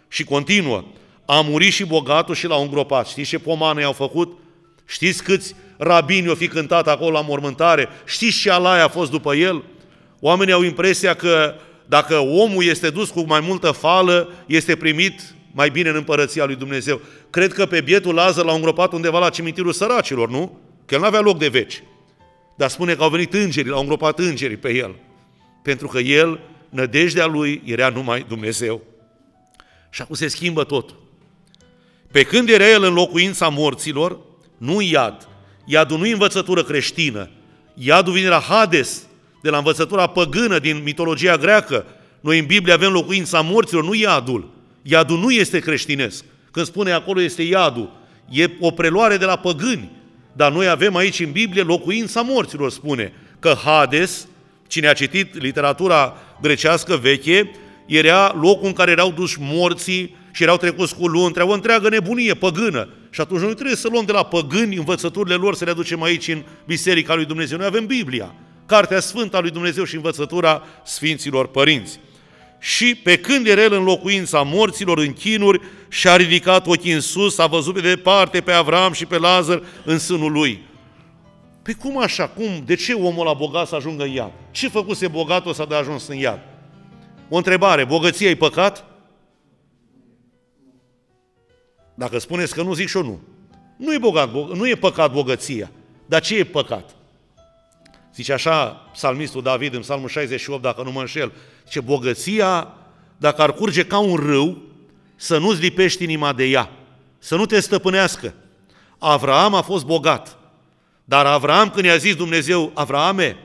Și 0.08 0.24
continuă, 0.24 0.86
a 1.26 1.42
murit 1.42 1.74
și 1.74 1.86
bogatul 1.86 2.36
și 2.36 2.48
l-au 2.48 2.62
îngropat. 2.62 3.08
Știți 3.08 3.30
ce 3.30 3.40
pomană 3.40 3.80
i-au 3.80 3.92
făcut? 3.92 4.38
Știți 4.86 5.24
câți 5.24 5.56
rabini 5.78 6.28
au 6.28 6.36
fi 6.36 6.48
cântat 6.48 6.88
acolo 6.88 7.12
la 7.12 7.22
mormântare? 7.22 7.90
Știți 8.06 8.40
ce 8.40 8.52
alaia 8.52 8.84
a 8.84 8.88
fost 8.88 9.12
după 9.12 9.36
el? 9.36 9.64
Oamenii 10.20 10.54
au 10.54 10.64
impresia 10.64 11.14
că 11.14 11.56
dacă 11.92 12.18
omul 12.18 12.64
este 12.64 12.90
dus 12.90 13.10
cu 13.10 13.22
mai 13.28 13.40
multă 13.40 13.72
fală, 13.72 14.34
este 14.46 14.76
primit 14.76 15.36
mai 15.52 15.70
bine 15.70 15.90
în 15.90 15.96
împărăția 15.96 16.46
lui 16.46 16.56
Dumnezeu. 16.56 17.02
Cred 17.30 17.54
că 17.54 17.66
pe 17.66 17.82
bietul 17.82 18.14
Lazar 18.14 18.46
l-au 18.46 18.56
îngropat 18.56 18.94
undeva 18.94 19.20
la 19.20 19.30
cimitirul 19.30 19.72
săracilor, 19.72 20.30
nu? 20.30 20.60
Că 20.86 20.94
el 20.94 21.00
nu 21.00 21.06
avea 21.06 21.20
loc 21.20 21.38
de 21.38 21.48
veci. 21.48 21.84
Dar 22.58 22.70
spune 22.70 22.96
că 22.96 23.04
au 23.04 23.10
venit 23.10 23.34
îngerii, 23.34 23.72
l-au 23.72 23.80
îngropat 23.80 24.20
îngerii 24.20 24.58
pe 24.58 24.74
el. 24.74 24.96
Pentru 25.64 25.88
că 25.88 26.00
el, 26.00 26.40
nădejdea 26.70 27.26
lui, 27.26 27.62
era 27.66 27.90
numai 27.90 28.26
Dumnezeu. 28.28 28.82
Și 29.90 30.02
acum 30.02 30.16
se 30.16 30.28
schimbă 30.28 30.64
totul. 30.64 31.00
Pe 32.12 32.24
când 32.24 32.50
era 32.50 32.70
el 32.70 32.84
în 32.84 32.94
locuința 32.94 33.50
morților, 33.50 34.20
nu 34.58 34.82
iad. 34.82 35.28
Iadul 35.66 35.98
nu 35.98 36.06
e 36.06 36.12
învățătură 36.12 36.64
creștină. 36.64 37.30
Iadul 37.74 38.14
vine 38.14 38.28
la 38.28 38.40
Hades, 38.40 39.06
de 39.42 39.50
la 39.50 39.58
învățătura 39.58 40.08
păgână 40.08 40.60
din 40.60 40.82
mitologia 40.84 41.38
greacă. 41.38 41.86
Noi 42.20 42.40
în 42.40 42.46
Biblie 42.46 42.74
avem 42.74 42.92
locuința 42.92 43.42
morților, 43.42 43.84
nu 43.84 43.94
iadul. 43.94 44.50
Iadul 44.82 45.20
nu 45.20 45.32
este 45.32 45.60
creștinesc. 45.60 46.24
Când 46.52 46.66
spune 46.66 46.92
acolo 46.92 47.22
este 47.22 47.42
iadul, 47.42 47.92
e 48.30 48.50
o 48.60 48.72
preluare 48.72 49.18
de 49.18 49.26
la 49.26 49.36
păgâni. 49.36 49.92
Dar 50.34 50.52
noi 50.52 50.68
avem 50.68 50.96
aici 50.96 51.20
în 51.20 51.32
Biblie 51.32 51.64
locuința 51.64 52.22
morților, 52.22 52.72
spune 52.72 53.14
că 53.40 53.56
Hades, 53.64 54.28
cine 54.68 54.88
a 54.88 54.94
citit 54.94 55.42
literatura 55.42 56.18
grecească 56.42 56.96
veche, 56.96 57.52
era 57.86 58.38
locul 58.42 58.68
în 58.68 58.74
care 58.74 58.92
erau 58.92 59.12
duși 59.12 59.38
morții 59.40 60.16
și 60.32 60.44
erau 60.44 60.58
trecuți 60.58 60.96
cu 60.96 61.08
luntre, 61.08 61.44
o 61.44 61.52
întreagă 61.52 61.90
nebunie 61.90 62.34
păgână. 62.34 62.90
Și 63.10 63.22
atunci 63.22 63.42
noi 63.42 63.54
trebuie 63.54 63.76
să 63.76 63.88
luăm 63.92 64.06
de 64.06 64.12
la 64.12 64.24
păgâni 64.24 64.76
învățăturile 64.76 65.36
lor, 65.36 65.56
să 65.56 65.66
le 65.66 65.72
aducem 65.72 66.04
aici 66.04 66.28
în 66.28 66.44
Biserica 66.66 67.16
lui 67.16 67.26
Dumnezeu. 67.26 67.58
Noi 67.58 67.68
avem 67.68 67.86
Biblia, 67.86 68.34
Cartea 68.72 69.00
Sfântă 69.00 69.38
a 69.38 69.40
lui 69.40 69.50
Dumnezeu 69.50 69.84
și 69.84 69.96
învățătura 69.96 70.64
Sfinților 70.84 71.48
Părinți. 71.48 72.00
Și 72.60 72.96
pe 72.96 73.18
când 73.18 73.48
era 73.48 73.62
el 73.62 73.74
în 73.74 73.84
locuința 73.84 74.42
morților 74.42 74.98
în 74.98 75.14
chinuri, 75.14 75.62
și-a 75.90 76.16
ridicat 76.16 76.68
ochii 76.68 76.92
în 76.92 77.00
sus, 77.00 77.38
a 77.38 77.46
văzut 77.46 77.74
pe 77.74 77.82
departe 77.82 78.42
pe 78.42 78.52
Avram 78.52 78.94
și 78.94 79.06
pe 79.06 79.18
Lazar 79.18 79.64
în 79.86 80.00
sânul 80.00 80.32
lui. 80.32 80.62
Păi 81.62 81.74
cum 81.74 82.02
așa? 82.02 82.28
Cum? 82.28 82.64
De 82.66 82.76
ce 82.76 82.94
omul 82.94 83.26
la 83.26 83.34
bogat 83.34 83.68
să 83.68 83.76
ajungă 83.76 84.04
în 84.04 84.10
iad? 84.10 84.32
Ce 84.52 84.70
făcuse 84.70 85.08
bogatul 85.08 85.54
să 85.54 85.66
de 85.70 85.76
ajuns 85.76 86.08
în 86.08 86.16
iad? 86.16 86.40
O 87.30 87.38
întrebare, 87.38 87.86
bogăția 87.86 88.30
e 88.30 88.36
păcat? 88.36 88.86
Dacă 91.96 92.18
spuneți 92.18 92.54
că 92.54 92.62
nu, 92.62 92.74
zic 92.74 92.88
și 92.88 92.98
eu 92.98 93.04
nu. 93.04 93.20
Nu 93.78 93.94
e, 93.94 93.98
bogat, 93.98 94.34
nu 94.34 94.68
e 94.68 94.76
păcat 94.76 95.12
bogăția. 95.12 95.72
Dar 96.06 96.22
ce 96.22 96.38
e 96.38 96.44
păcat? 96.44 96.96
Zice 98.22 98.34
așa 98.34 98.66
psalmistul 98.92 99.42
David 99.42 99.74
în 99.74 99.80
psalmul 99.80 100.08
68, 100.08 100.62
dacă 100.62 100.84
nu 100.84 100.92
mă 100.92 101.00
înșel, 101.00 101.32
zice, 101.66 101.80
bogăția, 101.80 102.74
dacă 103.18 103.42
ar 103.42 103.54
curge 103.54 103.86
ca 103.86 103.98
un 103.98 104.16
râu, 104.16 104.62
să 105.16 105.38
nu-ți 105.38 105.62
lipești 105.62 106.04
inima 106.04 106.34
de 106.34 106.44
ea, 106.44 106.70
să 107.20 107.36
nu 107.36 107.46
te 107.46 107.60
stăpânească. 107.60 108.34
Avraam 108.98 109.54
a 109.54 109.62
fost 109.62 109.86
bogat, 109.86 110.38
dar 111.04 111.26
Avraam 111.26 111.70
când 111.70 111.86
i-a 111.86 111.98
zis 111.98 112.16
Dumnezeu, 112.16 112.72
Avraame, 112.74 113.38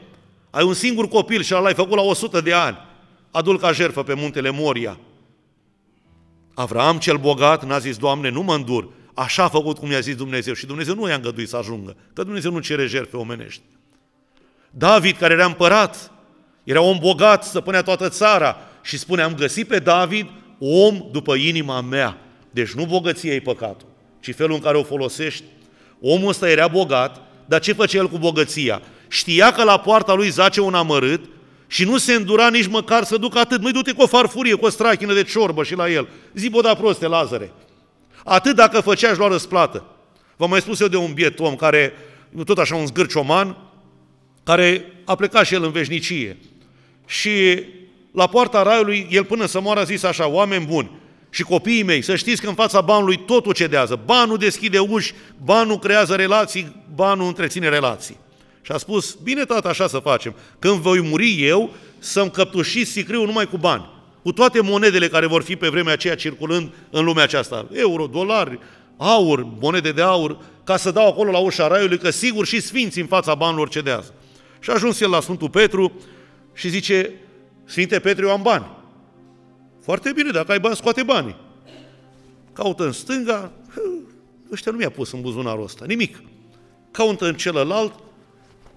ai 0.51 0.65
un 0.65 0.75
singur 0.75 1.09
copil 1.09 1.43
și 1.43 1.53
l-ai 1.53 1.75
făcut 1.75 1.97
la 1.97 2.03
100 2.03 2.41
de 2.41 2.53
ani, 2.53 2.77
adul 3.31 3.59
ca 3.59 3.73
jertfă 3.73 4.03
pe 4.03 4.15
muntele 4.15 4.51
Moria. 4.51 4.99
Avraam 6.55 6.99
cel 6.99 7.17
bogat 7.17 7.65
n-a 7.65 7.79
zis, 7.79 7.97
Doamne, 7.97 8.29
nu 8.29 8.43
mă 8.43 8.55
îndur, 8.55 8.89
Așa 9.15 9.45
a 9.45 9.49
făcut 9.49 9.79
cum 9.79 9.91
i-a 9.91 10.01
zis 10.01 10.17
Dumnezeu 10.17 10.55
și 10.55 10.67
Dumnezeu 10.67 10.95
nu 10.95 11.09
i-a 11.09 11.15
îngăduit 11.15 11.49
să 11.49 11.57
ajungă, 11.57 11.97
că 12.13 12.23
Dumnezeu 12.23 12.53
nu 12.53 12.59
cere 12.59 12.87
jertfe 12.87 13.17
omenești. 13.17 13.63
David, 14.79 15.17
care 15.17 15.35
era 15.35 15.45
împărat, 15.45 16.11
era 16.65 16.81
om 16.81 16.99
bogat, 16.99 17.45
stăpânea 17.45 17.83
toată 17.83 18.09
țara 18.09 18.57
și 18.83 18.99
spune, 18.99 19.23
am 19.23 19.35
găsit 19.35 19.69
pe 19.69 19.79
David 19.79 20.27
om 20.59 21.05
după 21.11 21.35
inima 21.35 21.81
mea. 21.81 22.19
Deci 22.51 22.71
nu 22.71 22.85
bogăția 22.85 23.33
e 23.35 23.41
păcatul, 23.41 23.89
ci 24.21 24.35
felul 24.35 24.55
în 24.55 24.61
care 24.61 24.77
o 24.77 24.83
folosești. 24.83 25.45
Omul 26.01 26.29
ăsta 26.29 26.51
era 26.51 26.69
bogat, 26.69 27.21
dar 27.47 27.61
ce 27.61 27.73
făcea 27.73 27.99
el 27.99 28.09
cu 28.09 28.19
bogăția? 28.19 28.83
Știa 29.09 29.53
că 29.53 29.65
la 29.65 29.79
poarta 29.79 30.15
lui 30.15 30.29
zace 30.29 30.61
un 30.61 30.75
amărât 30.75 31.25
și 31.67 31.85
nu 31.85 31.99
se 31.99 32.13
îndura 32.13 32.49
nici 32.49 32.67
măcar 32.67 33.05
să 33.05 33.17
ducă 33.17 33.39
atât. 33.39 33.63
Măi, 33.63 33.73
du-te 33.73 33.93
cu 33.93 34.03
o 34.03 34.07
farfurie, 34.07 34.55
cu 34.55 34.65
o 34.65 34.69
strachină 34.69 35.15
de 35.15 35.23
ciorbă 35.23 35.63
și 35.63 35.75
la 35.75 35.91
el. 35.91 36.09
Zi, 36.35 36.51
bă, 36.51 36.61
da 36.61 36.75
proste, 36.75 37.07
Lazare. 37.07 37.53
Atât 38.25 38.57
dacă 38.57 38.81
făcea 38.81 39.13
și 39.13 39.19
lua 39.19 39.29
răsplată. 39.29 39.85
V-am 40.37 40.51
mai 40.51 40.61
spus 40.61 40.81
eu 40.81 40.89
de 40.89 40.97
un 40.97 41.13
biet 41.13 41.39
om 41.41 41.55
care, 41.55 41.93
tot 42.45 42.59
așa 42.59 42.75
un 42.75 42.87
zgârcioman, 42.87 43.57
care 44.47 44.93
a 45.05 45.15
plecat 45.15 45.47
și 45.47 45.55
el 45.55 45.65
în 45.65 45.71
veșnicie. 45.71 46.37
Și 47.07 47.63
la 48.13 48.27
poarta 48.27 48.63
raiului, 48.63 49.07
el 49.11 49.25
până 49.25 49.47
să 49.47 49.61
moară 49.61 49.81
a 49.81 49.85
zis 49.85 50.03
așa, 50.03 50.29
oameni 50.29 50.67
buni, 50.67 50.91
și 51.31 51.43
copiii 51.43 51.83
mei, 51.83 52.03
să 52.03 52.17
știți 52.17 52.41
că 52.41 52.49
în 52.49 52.55
fața 52.55 52.81
banului 52.81 53.17
totul 53.17 53.53
cedează. 53.53 54.01
Banul 54.05 54.37
deschide 54.37 54.79
uși, 54.79 55.13
banul 55.45 55.79
creează 55.79 56.15
relații, 56.15 56.77
banul 56.95 57.27
întreține 57.27 57.69
relații. 57.69 58.17
Și 58.63 58.73
a 58.73 58.77
spus, 58.77 59.17
bine 59.23 59.45
tată, 59.45 59.69
așa 59.69 59.89
să 59.89 59.99
facem. 59.99 60.35
Când 60.59 60.75
voi 60.75 61.01
muri 61.01 61.47
eu, 61.47 61.71
să-mi 61.99 62.31
căptușiți 62.31 62.91
sicriul 62.91 63.27
numai 63.27 63.47
cu 63.47 63.57
bani. 63.57 63.91
Cu 64.23 64.33
toate 64.33 64.61
monedele 64.61 65.09
care 65.09 65.27
vor 65.27 65.43
fi 65.43 65.57
pe 65.57 65.69
vremea 65.69 65.93
aceea 65.93 66.15
circulând 66.15 66.73
în 66.91 67.05
lumea 67.05 67.23
aceasta. 67.23 67.67
Euro, 67.73 68.07
dolari, 68.07 68.59
aur, 68.97 69.47
monede 69.61 69.93
de 69.93 70.03
aur, 70.03 70.39
ca 70.65 70.77
să 70.77 70.91
dau 70.91 71.09
acolo 71.09 71.31
la 71.31 71.39
ușa 71.39 71.67
raiului, 71.67 71.99
că 71.99 72.11
sigur 72.11 72.47
și 72.47 72.61
sfinții 72.61 73.01
în 73.01 73.07
fața 73.07 73.35
banilor 73.35 73.69
cedează. 73.69 74.15
Și 74.67 74.73
a 74.73 74.75
ajuns 74.75 75.01
el 75.01 75.11
la 75.11 75.21
Sfântul 75.21 75.51
Petru 75.51 75.93
și 76.55 76.69
zice, 76.69 77.13
Sfinte 77.65 78.01
Petru, 78.01 78.25
eu 78.25 78.31
am 78.31 78.43
bani. 78.43 78.67
Foarte 79.81 80.13
bine, 80.13 80.31
dacă 80.31 80.53
ai 80.53 80.61
bani, 80.61 80.77
scoate 80.77 81.03
banii. 81.03 81.37
Caută 82.53 82.85
în 82.85 82.93
stânga, 82.93 83.53
ăștia 84.53 84.73
nu 84.73 84.79
mi-a 84.79 84.91
pus 84.91 85.13
în 85.13 85.21
buzunarul 85.21 85.65
ăsta, 85.65 85.85
nimic. 85.85 86.23
Caută 86.91 87.27
în 87.27 87.35
celălalt, 87.35 87.95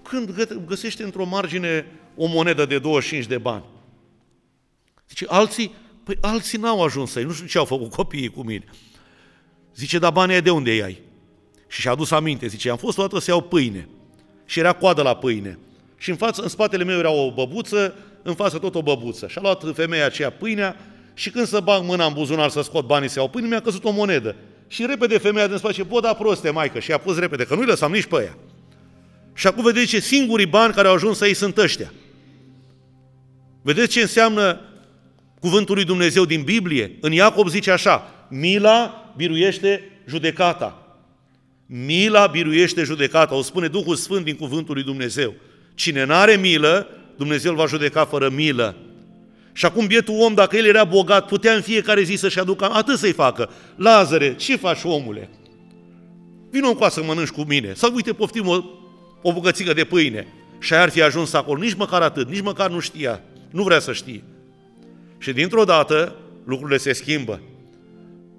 când 0.02 0.46
găsește 0.66 1.02
într-o 1.02 1.24
margine 1.24 1.86
o 2.16 2.26
monedă 2.26 2.66
de 2.66 2.78
25 2.78 3.26
de 3.26 3.38
bani. 3.38 3.64
Zice, 5.08 5.26
alții, 5.28 5.74
păi 6.04 6.18
alții 6.20 6.58
n-au 6.58 6.84
ajuns 6.84 7.10
să 7.10 7.20
nu 7.20 7.32
știu 7.32 7.46
ce 7.46 7.58
au 7.58 7.64
făcut 7.64 7.90
copiii 7.90 8.30
cu 8.30 8.42
mine. 8.42 8.64
Zice, 9.74 9.98
dar 9.98 10.12
banii 10.12 10.40
de 10.40 10.50
unde 10.50 10.70
ai? 10.70 11.00
Și 11.68 11.80
și-a 11.80 11.90
adus 11.90 12.10
aminte, 12.10 12.46
zice, 12.46 12.70
am 12.70 12.76
fost 12.76 12.98
o 12.98 13.02
dată 13.02 13.18
să 13.18 13.30
iau 13.30 13.40
pâine. 13.40 13.88
Și 14.44 14.58
era 14.58 14.72
coadă 14.72 15.02
la 15.02 15.16
pâine. 15.16 15.58
Și 16.00 16.10
în, 16.10 16.16
față, 16.16 16.42
în 16.42 16.48
spatele 16.48 16.84
meu 16.84 16.98
era 16.98 17.10
o 17.10 17.32
băbuță, 17.32 17.94
în 18.22 18.34
față 18.34 18.58
tot 18.58 18.74
o 18.74 18.82
băbuță. 18.82 19.26
Și 19.26 19.38
a 19.38 19.40
luat 19.40 19.64
femeia 19.74 20.04
aceea 20.04 20.30
pâinea 20.30 20.76
și 21.14 21.30
când 21.30 21.46
să 21.46 21.60
bag 21.60 21.84
mâna 21.84 22.06
în 22.06 22.12
buzunar 22.12 22.48
să 22.48 22.62
scot 22.62 22.86
banii 22.86 23.08
să 23.08 23.18
iau 23.18 23.28
pâine, 23.28 23.48
mi-a 23.48 23.60
căzut 23.60 23.84
o 23.84 23.90
monedă. 23.90 24.36
Și 24.68 24.86
repede 24.86 25.18
femeia 25.18 25.46
din 25.46 25.56
spate, 25.56 25.82
bă, 25.82 26.00
da 26.00 26.14
proste, 26.14 26.50
maică, 26.50 26.78
și 26.78 26.92
a 26.92 26.98
pus 26.98 27.18
repede, 27.18 27.44
că 27.44 27.54
nu-i 27.54 27.66
lăsam 27.66 27.92
nici 27.92 28.04
pe 28.04 28.16
ea. 28.16 28.36
Și 29.34 29.46
acum 29.46 29.64
vedeți 29.64 29.86
ce 29.86 30.00
singurii 30.00 30.46
bani 30.46 30.72
care 30.72 30.88
au 30.88 30.94
ajuns 30.94 31.16
să 31.16 31.26
ei 31.26 31.34
sunt 31.34 31.58
ăștia. 31.58 31.92
Vedeți 33.62 33.92
ce 33.92 34.00
înseamnă 34.00 34.60
cuvântul 35.40 35.74
lui 35.74 35.84
Dumnezeu 35.84 36.24
din 36.24 36.42
Biblie? 36.42 36.96
În 37.00 37.12
Iacob 37.12 37.48
zice 37.48 37.70
așa, 37.70 38.26
mila 38.28 39.12
biruiește 39.16 39.82
judecata. 40.06 40.96
Mila 41.66 42.26
biruiește 42.26 42.82
judecata, 42.82 43.34
o 43.34 43.42
spune 43.42 43.68
Duhul 43.68 43.96
Sfânt 43.96 44.24
din 44.24 44.36
cuvântul 44.36 44.74
lui 44.74 44.84
Dumnezeu. 44.84 45.34
Cine 45.80 46.04
n-are 46.04 46.36
milă, 46.36 46.88
Dumnezeu 47.16 47.50
îl 47.50 47.56
va 47.56 47.66
judeca 47.66 48.04
fără 48.04 48.28
milă. 48.28 48.76
Și 49.52 49.64
acum 49.64 49.86
bietul 49.86 50.20
om, 50.20 50.34
dacă 50.34 50.56
el 50.56 50.64
era 50.64 50.84
bogat, 50.84 51.26
putea 51.26 51.54
în 51.54 51.60
fiecare 51.60 52.02
zi 52.02 52.14
să-și 52.14 52.38
aducă, 52.38 52.70
atât 52.70 52.98
să-i 52.98 53.12
facă. 53.12 53.50
Lazare, 53.76 54.34
ce 54.34 54.56
faci 54.56 54.82
omule? 54.84 55.30
Vino 56.50 56.74
cu 56.74 56.88
să 56.88 57.02
mănânci 57.02 57.28
cu 57.28 57.44
mine. 57.48 57.72
Sau 57.74 57.92
uite, 57.94 58.12
poftim 58.12 58.46
o, 58.46 58.64
o 59.22 59.32
bucățică 59.32 59.72
de 59.72 59.84
pâine. 59.84 60.26
Și 60.58 60.74
ar 60.74 60.88
fi 60.88 61.02
ajuns 61.02 61.32
acolo, 61.32 61.60
nici 61.60 61.74
măcar 61.74 62.02
atât, 62.02 62.28
nici 62.28 62.42
măcar 62.42 62.70
nu 62.70 62.78
știa. 62.78 63.20
Nu 63.50 63.62
vrea 63.62 63.78
să 63.78 63.92
știe. 63.92 64.24
Și 65.18 65.32
dintr-o 65.32 65.64
dată, 65.64 66.16
lucrurile 66.44 66.76
se 66.76 66.92
schimbă. 66.92 67.40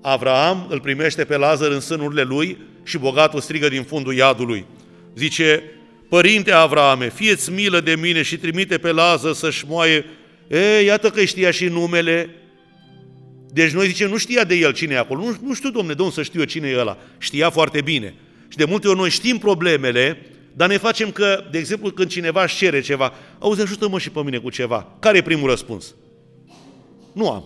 Avraam 0.01 0.67
îl 0.69 0.79
primește 0.79 1.23
pe 1.23 1.37
Lazar 1.37 1.71
în 1.71 1.79
sânurile 1.79 2.23
lui 2.23 2.57
și 2.83 2.97
bogatul 2.97 3.39
strigă 3.39 3.67
din 3.67 3.83
fundul 3.83 4.13
iadului. 4.13 4.65
Zice, 5.15 5.63
Părinte 6.11 6.51
Avrame, 6.51 7.09
fieți 7.09 7.51
milă 7.51 7.79
de 7.79 7.95
mine 7.95 8.21
și 8.21 8.37
trimite 8.37 8.77
pe 8.77 8.91
Lazar 8.91 9.33
să-și 9.33 9.65
moaie. 9.67 10.05
E, 10.47 10.81
iată 10.83 11.09
că 11.09 11.23
știa 11.23 11.51
și 11.51 11.65
numele. 11.65 12.29
Deci 13.49 13.71
noi 13.71 13.87
zicem, 13.87 14.09
nu 14.09 14.17
știa 14.17 14.43
de 14.43 14.55
el 14.55 14.73
cine 14.73 14.93
e 14.93 14.97
acolo. 14.97 15.21
Nu, 15.21 15.37
nu 15.41 15.53
știu, 15.53 15.69
domne, 15.69 15.93
de 15.93 16.01
unde 16.01 16.13
să 16.13 16.23
știu 16.23 16.39
eu 16.39 16.45
cine 16.45 16.67
e 16.67 16.79
ăla. 16.79 16.97
Știa 17.17 17.49
foarte 17.49 17.81
bine. 17.81 18.13
Și 18.47 18.57
de 18.57 18.65
multe 18.65 18.87
ori 18.87 18.97
noi 18.97 19.09
știm 19.09 19.37
problemele, 19.37 20.25
dar 20.53 20.67
ne 20.67 20.77
facem 20.77 21.11
că, 21.11 21.43
de 21.51 21.57
exemplu, 21.57 21.89
când 21.89 22.09
cineva 22.09 22.43
își 22.43 22.55
cere 22.55 22.81
ceva, 22.81 23.13
auzi, 23.39 23.61
ajută-mă 23.61 23.99
și 23.99 24.09
pe 24.09 24.23
mine 24.23 24.37
cu 24.37 24.49
ceva. 24.49 24.87
Care 24.99 25.17
e 25.17 25.21
primul 25.21 25.49
răspuns? 25.49 25.95
Nu 27.13 27.29
am. 27.29 27.43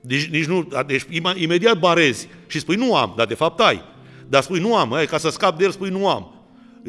Deci, 0.00 0.24
nici 0.24 0.46
nu, 0.46 0.68
deci 0.86 1.02
imediat 1.34 1.78
barezi 1.78 2.28
și 2.46 2.58
spui 2.58 2.76
nu 2.76 2.96
am, 2.96 3.14
dar 3.16 3.26
de 3.26 3.34
fapt 3.34 3.60
ai. 3.60 3.82
Dar 4.28 4.42
spui 4.42 4.60
nu 4.60 4.76
am, 4.76 4.92
ai, 4.92 5.06
ca 5.06 5.18
să 5.18 5.28
scap 5.28 5.58
de 5.58 5.64
el 5.64 5.70
spui 5.70 5.90
nu 5.90 6.08
am. 6.08 6.33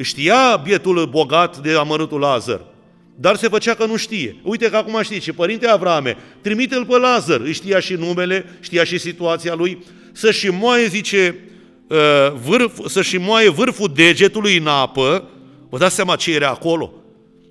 Știa 0.02 0.60
bietul 0.64 1.06
bogat 1.06 1.58
de 1.58 1.72
amărâtul 1.72 2.20
Lazar, 2.20 2.60
dar 3.14 3.36
se 3.36 3.48
făcea 3.48 3.74
că 3.74 3.86
nu 3.86 3.96
știe. 3.96 4.36
Uite 4.42 4.70
că 4.70 4.76
acum 4.76 5.02
știi 5.02 5.20
ce, 5.20 5.32
părinte 5.32 5.66
Avrame, 5.66 6.16
trimite-l 6.40 6.84
pe 6.84 6.98
Lazar, 6.98 7.40
îi 7.40 7.52
știa 7.52 7.80
și 7.80 7.92
numele, 7.92 8.58
știa 8.60 8.84
și 8.84 8.98
situația 8.98 9.54
lui, 9.54 9.84
să-și 10.12 10.48
moaie, 10.48 10.86
zice, 10.86 11.38
uh, 11.88 11.96
vârf, 12.44 12.86
să-și 12.86 13.16
moaie 13.16 13.48
vârful 13.48 13.92
degetului 13.94 14.56
în 14.56 14.66
apă, 14.66 15.30
vă 15.70 15.78
dați 15.78 15.94
seama 15.94 16.16
ce 16.16 16.34
era 16.34 16.48
acolo? 16.48 16.92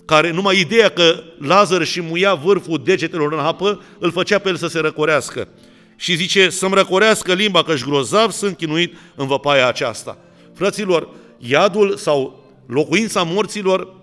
Care 0.05 0.31
numai 0.31 0.59
ideea 0.59 0.89
că 0.89 1.23
Lazar 1.39 1.83
și 1.83 2.01
muia 2.01 2.33
vârful 2.33 2.81
degetelor 2.83 3.33
în 3.33 3.39
apă, 3.39 3.83
îl 3.99 4.11
făcea 4.11 4.39
pe 4.39 4.49
el 4.49 4.55
să 4.55 4.67
se 4.67 4.79
răcorească. 4.79 5.47
Și 5.95 6.15
zice, 6.15 6.49
să-mi 6.49 6.73
răcorească 6.73 7.33
limba, 7.33 7.63
că-și 7.63 7.83
grozav 7.83 8.31
sunt 8.31 8.57
chinuit 8.57 8.93
în 9.15 9.27
văpaia 9.27 9.67
aceasta. 9.67 10.17
Fraților, 10.53 11.09
iadul 11.37 11.95
sau 11.97 12.43
locuința 12.65 13.23
morților 13.23 13.93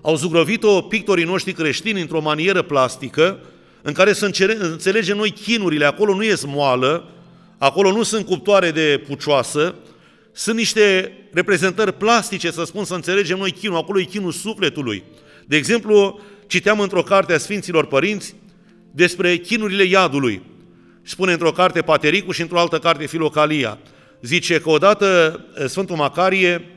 au 0.00 0.14
zugrăvit-o 0.14 0.80
pictorii 0.80 1.24
noștri 1.24 1.52
creștini 1.52 2.00
într-o 2.00 2.20
manieră 2.20 2.62
plastică, 2.62 3.38
în 3.82 3.92
care 3.92 4.12
să 4.12 4.30
înțelegem 4.70 5.16
noi 5.16 5.30
chinurile. 5.30 5.84
Acolo 5.84 6.14
nu 6.14 6.22
e 6.22 6.34
moală, 6.46 7.10
acolo 7.58 7.92
nu 7.92 8.02
sunt 8.02 8.26
cuptoare 8.26 8.70
de 8.70 9.02
pucioasă, 9.08 9.74
sunt 10.32 10.56
niște 10.56 11.12
reprezentări 11.32 11.92
plastice, 11.92 12.50
să 12.50 12.64
spun, 12.64 12.84
să 12.84 12.94
înțelegem 12.94 13.38
noi 13.38 13.50
chinul. 13.50 13.76
Acolo 13.76 14.00
e 14.00 14.04
chinul 14.04 14.32
sufletului. 14.32 15.02
De 15.46 15.56
exemplu, 15.56 16.20
citeam 16.46 16.80
într-o 16.80 17.02
carte 17.02 17.32
a 17.32 17.38
Sfinților 17.38 17.86
Părinți 17.86 18.34
despre 18.90 19.36
chinurile 19.36 19.84
iadului. 19.84 20.42
Spune 21.02 21.32
într-o 21.32 21.52
carte 21.52 21.82
Patericu 21.82 22.32
și 22.32 22.40
într-o 22.40 22.58
altă 22.58 22.78
carte 22.78 23.06
Filocalia 23.06 23.78
zice 24.26 24.60
că 24.60 24.70
odată 24.70 25.40
Sfântul 25.66 25.96
Macarie 25.96 26.70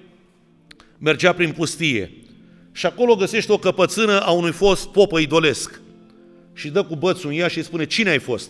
mergea 0.97 1.33
prin 1.33 1.51
pustie 1.51 2.11
și 2.71 2.85
acolo 2.85 3.15
găsește 3.15 3.51
o 3.51 3.57
căpățână 3.57 4.21
a 4.21 4.31
unui 4.31 4.51
fost 4.51 4.87
popă 4.87 5.19
idolesc 5.19 5.81
și 6.53 6.69
dă 6.69 6.83
cu 6.83 6.95
bățul 6.95 7.29
în 7.29 7.37
ea 7.37 7.47
și 7.47 7.57
îi 7.57 7.63
spune, 7.63 7.85
cine 7.85 8.09
ai 8.09 8.19
fost? 8.19 8.49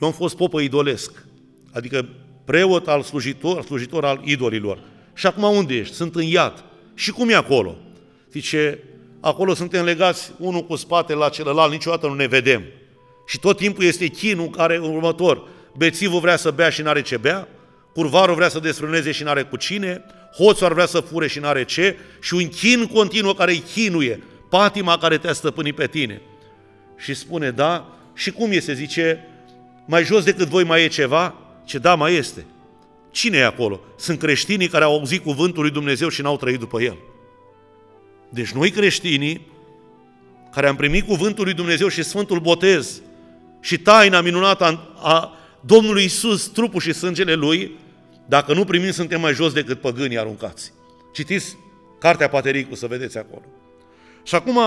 Eu 0.00 0.08
am 0.08 0.14
fost 0.14 0.36
popă 0.36 0.60
idolesc, 0.60 1.24
adică 1.72 2.08
preot 2.44 2.88
al 2.88 3.02
slujitor, 3.02 3.62
slujitor 3.62 4.04
al 4.04 4.20
idolilor. 4.24 4.78
Și 5.14 5.26
acum 5.26 5.56
unde 5.56 5.74
ești? 5.74 5.94
Sunt 5.94 6.14
în 6.14 6.22
iad. 6.22 6.64
Și 6.94 7.10
cum 7.10 7.28
e 7.28 7.34
acolo? 7.34 7.76
Zice, 8.32 8.78
acolo 9.20 9.54
suntem 9.54 9.84
legați 9.84 10.32
unul 10.38 10.64
cu 10.64 10.76
spatele 10.76 11.18
la 11.18 11.28
celălalt, 11.28 11.72
niciodată 11.72 12.06
nu 12.06 12.14
ne 12.14 12.26
vedem. 12.26 12.62
Și 13.26 13.38
tot 13.38 13.56
timpul 13.56 13.84
este 13.84 14.06
chinul 14.06 14.48
care 14.48 14.78
următor 14.78 15.48
bețivul 15.76 16.20
vrea 16.20 16.36
să 16.36 16.50
bea 16.50 16.70
și 16.70 16.82
n-are 16.82 17.02
ce 17.02 17.16
bea, 17.16 17.48
curvarul 17.94 18.34
vrea 18.34 18.48
să 18.48 18.58
desfrâneze 18.58 19.12
și 19.12 19.22
n-are 19.22 19.42
cu 19.42 19.56
cine, 19.56 20.04
hoțul 20.36 20.66
ar 20.66 20.72
vrea 20.72 20.86
să 20.86 21.00
fure 21.00 21.26
și 21.26 21.38
n-are 21.38 21.64
ce, 21.64 21.96
și 22.20 22.34
un 22.34 22.48
chin 22.48 22.86
continuă 22.86 23.34
care 23.34 23.50
îi 23.50 23.64
chinuie, 23.72 24.22
patima 24.48 24.98
care 24.98 25.18
te-a 25.18 25.32
stăpânit 25.32 25.74
pe 25.74 25.86
tine. 25.86 26.20
Și 26.96 27.14
spune, 27.14 27.50
da, 27.50 27.96
și 28.14 28.30
cum 28.30 28.52
este? 28.52 28.74
Zice, 28.74 29.28
mai 29.86 30.04
jos 30.04 30.24
decât 30.24 30.48
voi 30.48 30.64
mai 30.64 30.82
e 30.82 30.88
ceva? 30.88 31.34
Ce 31.64 31.78
da, 31.78 31.94
mai 31.94 32.14
este. 32.14 32.46
Cine 33.10 33.36
e 33.36 33.44
acolo? 33.44 33.80
Sunt 33.98 34.18
creștinii 34.18 34.68
care 34.68 34.84
au 34.84 34.98
auzit 34.98 35.22
cuvântul 35.22 35.62
lui 35.62 35.70
Dumnezeu 35.70 36.08
și 36.08 36.22
n-au 36.22 36.36
trăit 36.36 36.58
după 36.58 36.80
el. 36.80 36.96
Deci 38.28 38.50
noi 38.50 38.70
creștinii, 38.70 39.46
care 40.52 40.68
am 40.68 40.76
primit 40.76 41.06
cuvântul 41.06 41.44
lui 41.44 41.54
Dumnezeu 41.54 41.88
și 41.88 42.02
Sfântul 42.02 42.40
Botez 42.40 43.00
și 43.60 43.78
taina 43.78 44.20
minunată 44.20 44.64
a, 44.64 44.90
a 45.02 45.32
Domnului 45.66 46.04
Isus, 46.04 46.46
trupul 46.46 46.80
și 46.80 46.92
sângele 46.92 47.34
Lui, 47.34 47.78
dacă 48.28 48.54
nu 48.54 48.64
primim, 48.64 48.90
suntem 48.90 49.20
mai 49.20 49.32
jos 49.32 49.52
decât 49.52 49.80
păgânii 49.80 50.18
aruncați. 50.18 50.72
Citiți 51.12 51.56
Cartea 51.98 52.28
Patericu, 52.28 52.74
să 52.74 52.86
vedeți 52.86 53.18
acolo. 53.18 53.42
Și 54.22 54.34
acum, 54.34 54.60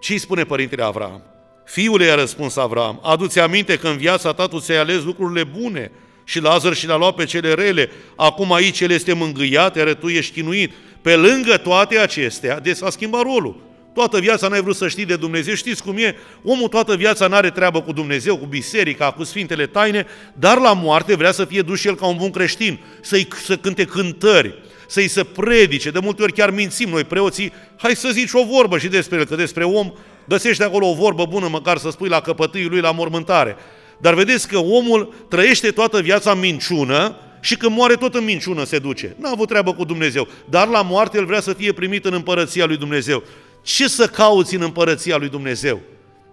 ce 0.00 0.12
îi 0.12 0.18
spune 0.18 0.44
Părintele 0.44 0.82
Avram? 0.82 1.22
Fiul 1.64 2.00
i-a 2.00 2.14
răspuns 2.14 2.56
Avram, 2.56 3.00
adu-ți 3.02 3.40
aminte 3.40 3.78
că 3.78 3.88
în 3.88 3.96
viața 3.96 4.32
ta 4.32 4.46
tu 4.46 4.58
ți-ai 4.60 4.78
ales 4.78 5.02
lucrurile 5.02 5.44
bune 5.44 5.90
și 6.24 6.40
Lazar 6.40 6.74
și 6.74 6.86
le-a 6.86 6.96
luat 6.96 7.14
pe 7.14 7.24
cele 7.24 7.54
rele. 7.54 7.90
Acum 8.16 8.52
aici 8.52 8.80
el 8.80 8.90
este 8.90 9.12
mângâiat, 9.12 9.76
iar 9.76 9.94
tu 9.94 10.08
ești 10.08 10.32
chinuit. 10.32 10.72
Pe 11.02 11.16
lângă 11.16 11.56
toate 11.56 11.98
acestea, 11.98 12.60
de 12.60 12.72
s-a 12.72 12.90
schimbat 12.90 13.22
rolul. 13.22 13.73
Toată 13.94 14.18
viața 14.18 14.48
n-ai 14.48 14.60
vrut 14.60 14.76
să 14.76 14.88
știi 14.88 15.04
de 15.04 15.16
Dumnezeu. 15.16 15.54
Știți 15.54 15.82
cum 15.82 15.96
e? 15.96 16.16
Omul 16.42 16.68
toată 16.68 16.96
viața 16.96 17.26
n-are 17.26 17.50
treabă 17.50 17.82
cu 17.82 17.92
Dumnezeu, 17.92 18.36
cu 18.36 18.46
biserica, 18.46 19.10
cu 19.10 19.24
Sfintele 19.24 19.66
Taine, 19.66 20.06
dar 20.32 20.58
la 20.58 20.72
moarte 20.72 21.14
vrea 21.14 21.32
să 21.32 21.44
fie 21.44 21.62
dus 21.62 21.80
și 21.80 21.86
el 21.86 21.94
ca 21.94 22.06
un 22.06 22.16
bun 22.16 22.30
creștin, 22.30 22.78
să-i, 23.00 23.28
să 23.44 23.56
cânte 23.56 23.84
cântări, 23.84 24.54
să-i 24.86 25.08
se 25.08 25.24
predice. 25.24 25.90
De 25.90 25.98
multe 25.98 26.22
ori 26.22 26.32
chiar 26.32 26.50
mințim 26.50 26.88
noi 26.88 27.04
preoții, 27.04 27.52
hai 27.76 27.96
să 27.96 28.08
zici 28.12 28.32
o 28.32 28.44
vorbă 28.44 28.78
și 28.78 28.88
despre 28.88 29.18
el, 29.18 29.24
că 29.24 29.34
despre 29.34 29.64
om 29.64 29.92
găsești 30.28 30.62
acolo 30.62 30.88
o 30.88 30.94
vorbă 30.94 31.26
bună, 31.26 31.48
măcar 31.48 31.78
să 31.78 31.90
spui 31.90 32.08
la 32.08 32.20
căpătâiul 32.20 32.70
lui 32.70 32.80
la 32.80 32.90
mormântare. 32.90 33.56
Dar 33.98 34.14
vedeți 34.14 34.48
că 34.48 34.58
omul 34.58 35.14
trăiește 35.28 35.70
toată 35.70 36.00
viața 36.00 36.30
în 36.30 36.38
minciună 36.38 37.16
și 37.40 37.56
când 37.56 37.76
moare 37.76 37.94
tot 37.94 38.14
în 38.14 38.24
minciună 38.24 38.64
se 38.64 38.78
duce. 38.78 39.16
N-a 39.18 39.30
avut 39.30 39.48
treabă 39.48 39.74
cu 39.74 39.84
Dumnezeu, 39.84 40.28
dar 40.50 40.68
la 40.68 40.82
moarte 40.82 41.18
el 41.18 41.24
vrea 41.24 41.40
să 41.40 41.52
fie 41.52 41.72
primit 41.72 42.04
în 42.04 42.12
împărăția 42.12 42.66
lui 42.66 42.76
Dumnezeu. 42.76 43.22
Ce 43.64 43.88
să 43.88 44.06
cauți 44.06 44.54
în 44.54 44.62
împărăția 44.62 45.16
lui 45.16 45.28
Dumnezeu? 45.28 45.80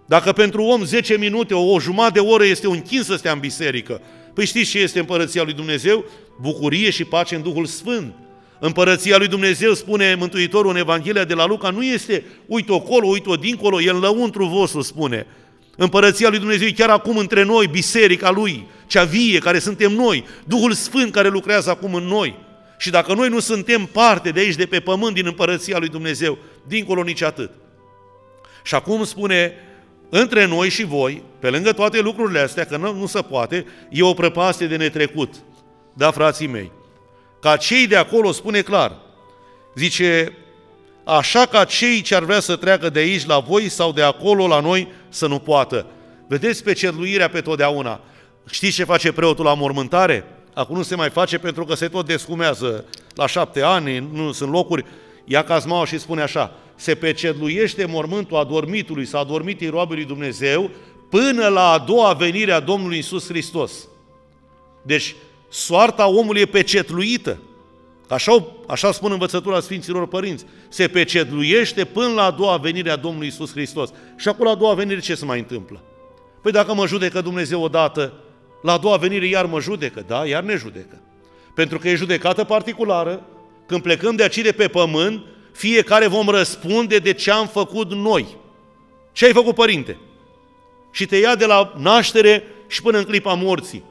Dacă 0.05 0.31
pentru 0.31 0.63
om 0.63 0.83
10 0.83 1.17
minute, 1.17 1.53
o, 1.53 1.73
o 1.73 1.79
jumătate 1.79 2.13
de 2.13 2.19
oră 2.19 2.45
este 2.45 2.67
un 2.67 2.81
chin 2.81 3.03
să 3.03 3.15
stea 3.15 3.31
în 3.31 3.39
biserică, 3.39 4.01
păi 4.33 4.45
știți 4.45 4.69
ce 4.69 4.79
este 4.79 4.99
împărăția 4.99 5.43
lui 5.43 5.53
Dumnezeu? 5.53 6.05
Bucurie 6.41 6.89
și 6.89 7.03
pace 7.03 7.35
în 7.35 7.41
Duhul 7.41 7.65
Sfânt. 7.65 8.13
Împărăția 8.59 9.17
lui 9.17 9.27
Dumnezeu, 9.27 9.73
spune 9.73 10.15
Mântuitorul 10.15 10.71
în 10.71 10.77
Evanghelia 10.77 11.23
de 11.23 11.33
la 11.33 11.45
Luca, 11.45 11.69
nu 11.69 11.83
este 11.83 12.23
uite 12.45 12.73
acolo, 12.73 13.07
uite 13.07 13.29
dincolo, 13.39 13.81
e 13.81 13.89
în 13.89 13.99
lăuntru 13.99 14.45
vostru, 14.45 14.81
spune. 14.81 15.27
Împărăția 15.77 16.29
lui 16.29 16.39
Dumnezeu 16.39 16.67
e 16.67 16.71
chiar 16.71 16.89
acum 16.89 17.17
între 17.17 17.43
noi, 17.43 17.67
biserica 17.67 18.29
lui, 18.29 18.67
cea 18.87 19.03
vie 19.03 19.39
care 19.39 19.59
suntem 19.59 19.91
noi, 19.91 20.25
Duhul 20.47 20.71
Sfânt 20.71 21.11
care 21.11 21.27
lucrează 21.27 21.69
acum 21.69 21.93
în 21.93 22.03
noi. 22.03 22.35
Și 22.77 22.89
dacă 22.89 23.13
noi 23.13 23.29
nu 23.29 23.39
suntem 23.39 23.89
parte 23.91 24.29
de 24.29 24.39
aici, 24.39 24.55
de 24.55 24.65
pe 24.65 24.79
pământ, 24.79 25.15
din 25.15 25.25
împărăția 25.25 25.77
lui 25.77 25.87
Dumnezeu, 25.87 26.37
dincolo 26.67 27.03
nici 27.03 27.21
atât. 27.21 27.51
Și 28.63 28.75
acum 28.75 29.03
spune, 29.03 29.53
între 30.09 30.45
noi 30.45 30.69
și 30.69 30.83
voi, 30.83 31.23
pe 31.39 31.49
lângă 31.49 31.71
toate 31.71 31.99
lucrurile 31.99 32.39
astea, 32.39 32.65
că 32.65 32.77
nu, 32.77 32.93
nu 32.93 33.05
se 33.05 33.21
poate, 33.21 33.65
e 33.89 34.03
o 34.03 34.13
prăpastie 34.13 34.67
de 34.67 34.75
netrecut. 34.75 35.35
Da, 35.93 36.11
frații 36.11 36.47
mei? 36.47 36.71
Ca 37.41 37.57
cei 37.57 37.87
de 37.87 37.95
acolo 37.95 38.31
spune 38.31 38.61
clar, 38.61 38.95
zice, 39.75 40.37
așa 41.03 41.45
ca 41.45 41.63
cei 41.63 42.01
ce 42.01 42.15
ar 42.15 42.23
vrea 42.23 42.39
să 42.39 42.55
treacă 42.55 42.89
de 42.89 42.99
aici 42.99 43.25
la 43.25 43.39
voi 43.39 43.69
sau 43.69 43.91
de 43.91 44.01
acolo 44.01 44.47
la 44.47 44.59
noi 44.59 44.87
să 45.09 45.27
nu 45.27 45.39
poată. 45.39 45.85
Vedeți 46.27 46.63
pe 46.63 46.73
cerluirea 46.73 47.29
pe 47.29 47.41
totdeauna. 47.41 48.01
Știți 48.49 48.75
ce 48.75 48.83
face 48.83 49.11
preotul 49.11 49.45
la 49.45 49.53
mormântare? 49.53 50.25
Acum 50.53 50.75
nu 50.75 50.83
se 50.83 50.95
mai 50.95 51.09
face 51.09 51.37
pentru 51.37 51.65
că 51.65 51.75
se 51.75 51.87
tot 51.87 52.05
descumează 52.05 52.85
la 53.15 53.27
șapte 53.27 53.61
ani, 53.61 54.09
nu 54.13 54.31
sunt 54.31 54.51
locuri. 54.51 54.85
Ia 55.25 55.43
cazmaua 55.43 55.85
și 55.85 55.99
spune 55.99 56.21
așa, 56.21 56.51
se 56.75 56.95
pecetluiește 56.95 57.85
mormântul 57.85 58.37
adormitului 58.37 59.05
sau 59.05 59.21
adormitei 59.21 59.67
roabului 59.67 60.05
Dumnezeu 60.05 60.69
până 61.09 61.47
la 61.47 61.71
a 61.71 61.77
doua 61.77 62.13
venire 62.13 62.51
a 62.51 62.59
Domnului 62.59 62.97
Isus 62.97 63.27
Hristos. 63.27 63.87
Deci, 64.81 65.15
soarta 65.49 66.07
omului 66.07 66.41
e 66.41 66.45
pecetluită. 66.45 67.39
Așa, 68.07 68.45
așa 68.67 68.91
spun 68.91 69.11
învățătura 69.11 69.59
Sfinților 69.59 70.07
Părinți. 70.07 70.45
Se 70.69 70.87
pecetluiește 70.87 71.85
până 71.85 72.13
la 72.13 72.23
a 72.23 72.31
doua 72.31 72.57
venire 72.57 72.89
a 72.89 72.95
Domnului 72.95 73.27
Isus 73.27 73.51
Hristos. 73.51 73.89
Și 74.17 74.27
acolo 74.27 74.49
la 74.49 74.55
a 74.55 74.59
doua 74.59 74.73
venire 74.73 74.99
ce 74.99 75.15
se 75.15 75.25
mai 75.25 75.39
întâmplă? 75.39 75.81
Păi 76.41 76.51
dacă 76.51 76.73
mă 76.73 76.87
judecă 76.87 77.21
Dumnezeu 77.21 77.61
odată, 77.61 78.13
la 78.61 78.73
a 78.73 78.77
doua 78.77 78.97
venire 78.97 79.27
iar 79.27 79.45
mă 79.45 79.59
judecă, 79.59 80.03
da, 80.07 80.25
iar 80.25 80.43
ne 80.43 80.55
judecă. 80.55 81.01
Pentru 81.55 81.79
că 81.79 81.89
e 81.89 81.95
judecată 81.95 82.43
particulară, 82.43 83.21
când 83.71 83.83
plecăm 83.83 84.15
de 84.15 84.23
aici 84.23 84.37
de 84.37 84.51
pe 84.51 84.67
pământ, 84.67 85.21
fiecare 85.51 86.07
vom 86.07 86.27
răspunde 86.27 86.97
de 86.97 87.13
ce 87.13 87.31
am 87.31 87.47
făcut 87.47 87.93
noi. 87.93 88.25
Ce 89.11 89.25
ai 89.25 89.31
făcut, 89.31 89.55
părinte? 89.55 89.97
Și 90.91 91.05
te 91.05 91.17
ia 91.17 91.35
de 91.35 91.45
la 91.45 91.73
naștere 91.77 92.43
și 92.67 92.81
până 92.81 92.97
în 92.97 93.03
clipa 93.03 93.33
morții. 93.33 93.83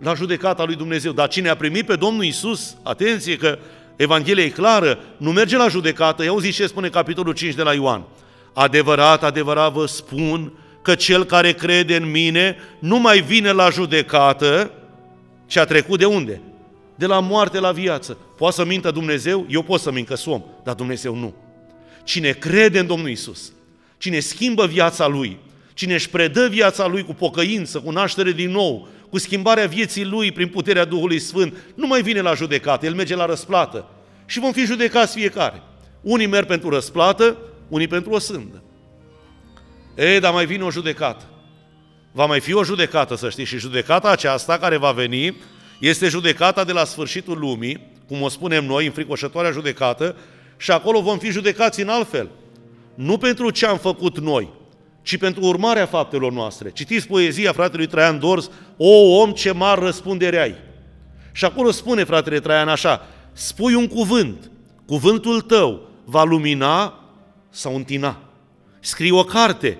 La 0.00 0.14
judecata 0.14 0.64
lui 0.64 0.74
Dumnezeu. 0.74 1.12
Dar 1.12 1.28
cine 1.28 1.48
a 1.48 1.56
primit 1.56 1.86
pe 1.86 1.96
Domnul 1.96 2.24
Isus, 2.24 2.76
atenție 2.82 3.36
că 3.36 3.58
Evanghelia 3.96 4.44
e 4.44 4.48
clară, 4.48 4.98
nu 5.16 5.32
merge 5.32 5.56
la 5.56 5.68
judecată. 5.68 6.24
Ia 6.24 6.34
zice 6.40 6.62
ce 6.62 6.66
spune 6.66 6.88
capitolul 6.88 7.32
5 7.32 7.54
de 7.54 7.62
la 7.62 7.72
Ioan. 7.72 8.04
Adevărat, 8.52 9.24
adevărat 9.24 9.72
vă 9.72 9.86
spun 9.86 10.52
că 10.82 10.94
cel 10.94 11.24
care 11.24 11.52
crede 11.52 11.96
în 11.96 12.10
mine 12.10 12.56
nu 12.78 12.98
mai 12.98 13.20
vine 13.20 13.50
la 13.50 13.68
judecată, 13.70 14.70
ci 15.46 15.56
a 15.56 15.64
trecut 15.64 15.98
de 15.98 16.04
unde? 16.04 16.40
De 17.02 17.08
la 17.08 17.20
moarte 17.20 17.58
la 17.58 17.72
viață. 17.72 18.16
Poate 18.36 18.54
să 18.54 18.64
mintă 18.64 18.90
Dumnezeu? 18.90 19.46
Eu 19.48 19.62
pot 19.62 19.80
să 19.80 19.90
mint 19.90 20.06
că 20.06 20.14
om, 20.26 20.42
dar 20.64 20.74
Dumnezeu 20.74 21.14
nu. 21.14 21.34
Cine 22.04 22.30
crede 22.30 22.78
în 22.78 22.86
Domnul 22.86 23.08
Isus, 23.08 23.52
cine 23.98 24.20
schimbă 24.20 24.66
viața 24.66 25.06
lui, 25.06 25.38
cine 25.74 25.94
își 25.94 26.08
predă 26.10 26.48
viața 26.48 26.86
lui 26.86 27.04
cu 27.04 27.14
pocăință, 27.14 27.80
cu 27.80 27.90
naștere 27.90 28.32
din 28.32 28.50
nou, 28.50 28.88
cu 29.10 29.18
schimbarea 29.18 29.66
vieții 29.66 30.04
lui 30.04 30.32
prin 30.32 30.48
puterea 30.48 30.84
Duhului 30.84 31.18
Sfânt, 31.18 31.54
nu 31.74 31.86
mai 31.86 32.02
vine 32.02 32.20
la 32.20 32.34
judecată, 32.34 32.86
el 32.86 32.94
merge 32.94 33.14
la 33.14 33.26
răsplată. 33.26 33.88
Și 34.26 34.40
vom 34.40 34.52
fi 34.52 34.64
judecați 34.64 35.14
fiecare. 35.14 35.62
Unii 36.00 36.26
merg 36.26 36.46
pentru 36.46 36.68
răsplată, 36.68 37.36
unii 37.68 37.88
pentru 37.88 38.10
o 38.10 38.18
sândă. 38.18 38.62
E, 39.94 40.18
dar 40.18 40.32
mai 40.32 40.46
vine 40.46 40.62
o 40.62 40.70
judecată. 40.70 41.24
Va 42.12 42.26
mai 42.26 42.40
fi 42.40 42.52
o 42.52 42.64
judecată, 42.64 43.16
să 43.16 43.30
știți, 43.30 43.48
și 43.48 43.58
judecata 43.58 44.10
aceasta 44.10 44.58
care 44.58 44.76
va 44.76 44.90
veni 44.90 45.36
este 45.88 46.08
judecata 46.08 46.64
de 46.64 46.72
la 46.72 46.84
sfârșitul 46.84 47.38
lumii, 47.38 47.86
cum 48.06 48.22
o 48.22 48.28
spunem 48.28 48.64
noi, 48.64 48.86
înfricoșătoarea 48.86 49.50
judecată, 49.50 50.16
și 50.56 50.70
acolo 50.70 51.00
vom 51.00 51.18
fi 51.18 51.30
judecați 51.30 51.80
în 51.80 51.88
altfel. 51.88 52.30
Nu 52.94 53.18
pentru 53.18 53.50
ce 53.50 53.66
am 53.66 53.78
făcut 53.78 54.18
noi, 54.18 54.48
ci 55.02 55.16
pentru 55.16 55.44
urmarea 55.44 55.86
faptelor 55.86 56.32
noastre. 56.32 56.70
Citiți 56.70 57.06
poezia 57.06 57.52
fratelui 57.52 57.86
Traian 57.86 58.18
Dors, 58.18 58.50
O 58.76 59.20
om 59.20 59.32
ce 59.32 59.52
mare 59.52 59.80
răspundere 59.80 60.38
ai. 60.38 60.54
Și 61.32 61.44
acolo 61.44 61.70
spune 61.70 62.04
fratele 62.04 62.40
Traian 62.40 62.68
așa, 62.68 63.08
spui 63.32 63.74
un 63.74 63.86
cuvânt, 63.86 64.50
cuvântul 64.86 65.40
tău 65.40 65.88
va 66.04 66.22
lumina 66.22 67.00
sau 67.50 67.74
întina. 67.74 68.18
Scrii 68.80 69.10
o 69.10 69.24
carte. 69.24 69.78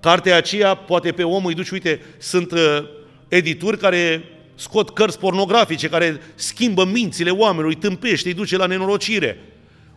Cartea 0.00 0.36
aceea, 0.36 0.74
poate 0.74 1.12
pe 1.12 1.22
om 1.22 1.44
îi 1.44 1.54
duci, 1.54 1.70
uite, 1.70 2.00
sunt 2.18 2.52
uh, 2.52 2.78
edituri 3.28 3.78
care 3.78 4.24
scot 4.56 4.90
cărți 4.90 5.18
pornografice, 5.18 5.88
care 5.88 6.20
schimbă 6.34 6.84
mințile 6.84 7.30
oamenilor, 7.30 7.70
îi 7.70 7.76
tâmpește, 7.76 8.28
îi 8.28 8.34
duce 8.34 8.56
la 8.56 8.66
nenorocire. 8.66 9.38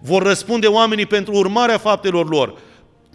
Vor 0.01 0.23
răspunde 0.23 0.67
oamenii 0.67 1.05
pentru 1.05 1.33
urmarea 1.33 1.77
faptelor 1.77 2.29
lor. 2.29 2.57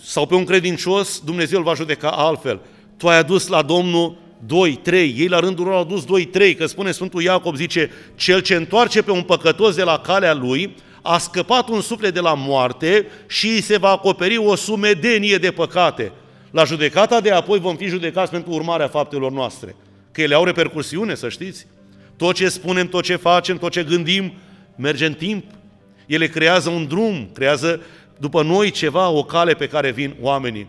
Sau 0.02 0.26
pe 0.26 0.35
un 0.35 0.44
credincios, 0.44 1.20
Dumnezeu 1.24 1.59
îl 1.59 1.64
va 1.64 1.74
judeca 1.74 2.09
altfel. 2.09 2.61
Tu 2.96 3.09
ai 3.09 3.18
adus 3.18 3.48
la 3.48 3.62
Domnul 3.62 4.16
2, 4.46 4.72
3, 4.83 5.14
ei 5.18 5.28
la 5.28 5.38
rândul 5.38 5.64
lor 5.64 5.74
au 5.74 5.80
adus 5.80 6.04
2, 6.04 6.24
3, 6.24 6.54
că 6.54 6.66
spune 6.66 6.90
Sfântul 6.90 7.22
Iacob, 7.22 7.57
zice, 7.57 7.90
cel 8.14 8.40
ce 8.40 8.54
întoarce 8.54 9.02
pe 9.02 9.11
un 9.11 9.22
păcătos 9.22 9.74
de 9.74 9.83
la 9.83 9.98
calea 9.98 10.35
lui, 10.35 10.74
a 11.02 11.18
scăpat 11.18 11.68
un 11.68 11.80
suflet 11.80 12.14
de 12.14 12.20
la 12.20 12.35
moarte 12.35 13.07
și 13.26 13.48
îi 13.48 13.61
se 13.61 13.76
va 13.76 13.88
acoperi 13.88 14.37
o 14.37 14.54
sumedenie 14.54 15.37
de 15.37 15.50
păcate. 15.50 16.12
La 16.50 16.64
judecata 16.64 17.20
de 17.20 17.30
apoi 17.30 17.59
vom 17.59 17.76
fi 17.76 17.87
judecați 17.87 18.30
pentru 18.30 18.52
urmarea 18.52 18.88
faptelor 18.88 19.33
noastre. 19.33 19.76
Că 20.14 20.22
ele 20.22 20.35
au 20.35 20.44
repercursiune, 20.44 21.14
să 21.14 21.29
știți. 21.29 21.66
Tot 22.16 22.35
ce 22.35 22.48
spunem, 22.48 22.88
tot 22.88 23.05
ce 23.05 23.16
facem, 23.16 23.59
tot 23.59 23.72
ce 23.72 23.85
gândim, 23.85 24.33
merge 24.77 25.07
în 25.07 25.14
timp. 25.14 25.44
Ele 26.07 26.27
creează 26.27 26.68
un 26.68 26.87
drum, 26.87 27.31
creează 27.33 27.83
după 28.18 28.42
noi 28.42 28.70
ceva, 28.70 29.09
o 29.09 29.24
cale 29.24 29.55
pe 29.55 29.68
care 29.68 29.90
vin 29.90 30.14
oamenii. 30.20 30.66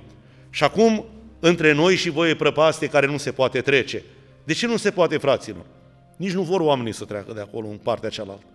Și 0.49 0.63
acum, 0.63 1.05
între 1.39 1.73
noi 1.73 1.95
și 1.95 2.09
voi 2.09 2.29
e 2.29 2.35
prăpastie 2.35 2.87
care 2.87 3.05
nu 3.05 3.17
se 3.17 3.31
poate 3.31 3.61
trece. 3.61 4.03
De 4.43 4.53
ce 4.53 4.67
nu 4.67 4.77
se 4.77 4.91
poate, 4.91 5.17
fraților? 5.17 5.65
Nici 6.15 6.33
nu 6.33 6.41
vor 6.41 6.59
oamenii 6.59 6.93
să 6.93 7.05
treacă 7.05 7.33
de 7.33 7.41
acolo 7.41 7.67
în 7.67 7.77
partea 7.77 8.09
cealaltă. 8.09 8.45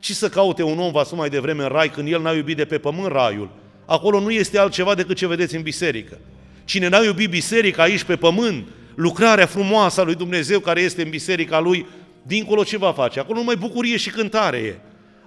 Și 0.00 0.14
să 0.14 0.28
caute 0.28 0.62
un 0.62 0.78
om, 0.78 0.92
va 0.92 1.04
mai 1.14 1.28
devreme, 1.28 1.62
în 1.62 1.68
rai, 1.68 1.90
când 1.90 2.12
el 2.12 2.22
n-a 2.22 2.32
iubit 2.32 2.56
de 2.56 2.64
pe 2.64 2.78
pământ 2.78 3.12
raiul. 3.12 3.50
Acolo 3.84 4.20
nu 4.20 4.30
este 4.30 4.58
altceva 4.58 4.94
decât 4.94 5.16
ce 5.16 5.26
vedeți 5.26 5.56
în 5.56 5.62
biserică. 5.62 6.18
Cine 6.64 6.88
n-a 6.88 7.04
iubit 7.04 7.30
biserica 7.30 7.82
aici 7.82 8.02
pe 8.02 8.16
pământ, 8.16 8.66
lucrarea 8.94 9.46
frumoasă 9.46 10.00
a 10.00 10.04
lui 10.04 10.14
Dumnezeu 10.14 10.60
care 10.60 10.80
este 10.80 11.02
în 11.02 11.10
biserica 11.10 11.60
lui, 11.60 11.86
dincolo 12.22 12.64
ce 12.64 12.76
va 12.78 12.92
face? 12.92 13.20
Acolo 13.20 13.38
numai 13.38 13.56
bucurie 13.56 13.96
și 13.96 14.10
cântare 14.10 14.56
e. 14.56 14.78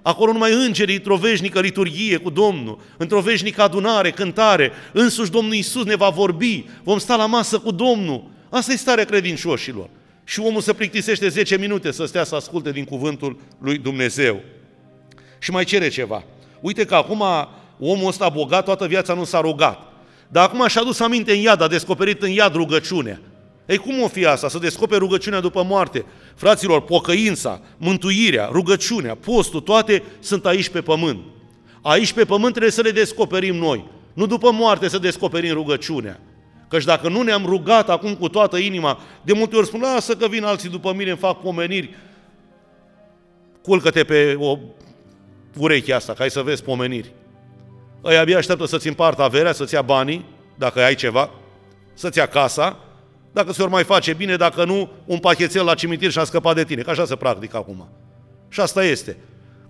Acolo 0.02 0.32
numai 0.32 0.52
îngerii 0.52 0.94
într-o 0.94 1.16
veșnică 1.16 1.60
liturghie 1.60 2.16
cu 2.16 2.30
Domnul, 2.30 2.78
într-o 2.96 3.20
veșnică 3.20 3.62
adunare, 3.62 4.10
cântare, 4.10 4.72
însuși 4.92 5.30
Domnul 5.30 5.54
Iisus 5.54 5.84
ne 5.84 5.96
va 5.96 6.08
vorbi, 6.08 6.64
vom 6.82 6.98
sta 6.98 7.16
la 7.16 7.26
masă 7.26 7.58
cu 7.58 7.70
Domnul. 7.70 8.24
Asta 8.48 8.72
e 8.72 8.76
starea 8.76 9.04
credincioșilor. 9.04 9.88
Și 10.24 10.40
omul 10.40 10.60
se 10.60 10.72
plictisește 10.72 11.28
10 11.28 11.56
minute 11.56 11.90
să 11.90 12.04
stea 12.04 12.24
să 12.24 12.34
asculte 12.34 12.70
din 12.72 12.84
cuvântul 12.84 13.38
lui 13.60 13.78
Dumnezeu. 13.78 14.40
Și 15.38 15.50
mai 15.50 15.64
cere 15.64 15.88
ceva. 15.88 16.24
Uite 16.60 16.84
că 16.84 16.94
acum 16.94 17.24
omul 17.78 18.06
ăsta 18.06 18.28
bogat, 18.28 18.64
toată 18.64 18.86
viața 18.86 19.14
nu 19.14 19.24
s-a 19.24 19.40
rugat. 19.40 19.92
Dar 20.28 20.44
acum 20.44 20.66
și-a 20.66 20.82
dus 20.82 21.00
aminte 21.00 21.32
în 21.32 21.38
iad, 21.38 21.60
a 21.60 21.68
descoperit 21.68 22.22
în 22.22 22.30
iad 22.30 22.54
rugăciunea. 22.54 23.20
Ei, 23.68 23.76
cum 23.76 24.02
o 24.02 24.08
fi 24.08 24.26
asta? 24.26 24.48
Să 24.48 24.58
descoperi 24.58 25.00
rugăciunea 25.00 25.40
după 25.40 25.62
moarte. 25.62 26.04
Fraților, 26.34 26.82
pocăința, 26.82 27.60
mântuirea, 27.76 28.48
rugăciunea, 28.52 29.14
postul, 29.14 29.60
toate 29.60 30.02
sunt 30.20 30.46
aici 30.46 30.68
pe 30.68 30.80
pământ. 30.80 31.18
Aici 31.82 32.12
pe 32.12 32.24
pământ 32.24 32.50
trebuie 32.50 32.72
să 32.72 32.80
le 32.80 32.90
descoperim 32.90 33.56
noi. 33.56 33.84
Nu 34.12 34.26
după 34.26 34.50
moarte 34.50 34.88
să 34.88 34.98
descoperim 34.98 35.52
rugăciunea. 35.52 36.20
Căci 36.68 36.84
dacă 36.84 37.08
nu 37.08 37.22
ne-am 37.22 37.44
rugat 37.46 37.90
acum 37.90 38.14
cu 38.14 38.28
toată 38.28 38.56
inima, 38.56 39.00
de 39.22 39.32
multe 39.32 39.56
ori 39.56 39.66
spun, 39.66 39.80
lasă 39.80 40.16
că 40.16 40.28
vin 40.28 40.44
alții 40.44 40.68
după 40.68 40.92
mine, 40.92 41.10
îmi 41.10 41.18
fac 41.18 41.40
pomeniri. 41.40 41.96
Culcă-te 43.62 44.04
pe 44.04 44.36
o 44.38 44.58
ureche 45.56 45.92
asta, 45.92 46.12
ca 46.12 46.28
să 46.28 46.42
vezi 46.42 46.62
pomeniri. 46.62 47.12
Îi 48.00 48.16
abia 48.16 48.36
așteaptă 48.36 48.66
să-ți 48.66 48.88
împartă 48.88 49.22
averea, 49.22 49.52
să-ți 49.52 49.74
ia 49.74 49.82
banii, 49.82 50.24
dacă 50.54 50.82
ai 50.82 50.94
ceva, 50.94 51.30
să-ți 51.94 52.18
ia 52.18 52.26
casa, 52.26 52.78
dacă 53.38 53.52
se 53.52 53.62
ori 53.62 53.70
mai 53.70 53.84
face 53.84 54.12
bine, 54.12 54.36
dacă 54.36 54.64
nu, 54.64 54.90
un 55.04 55.18
pachetel 55.18 55.64
la 55.64 55.74
cimitir 55.74 56.10
și 56.10 56.18
a 56.18 56.24
scăpat 56.24 56.54
de 56.54 56.64
tine, 56.64 56.82
că 56.82 56.90
așa 56.90 57.04
se 57.04 57.16
practică 57.16 57.56
acum. 57.56 57.88
Și 58.48 58.60
asta 58.60 58.84
este. 58.84 59.16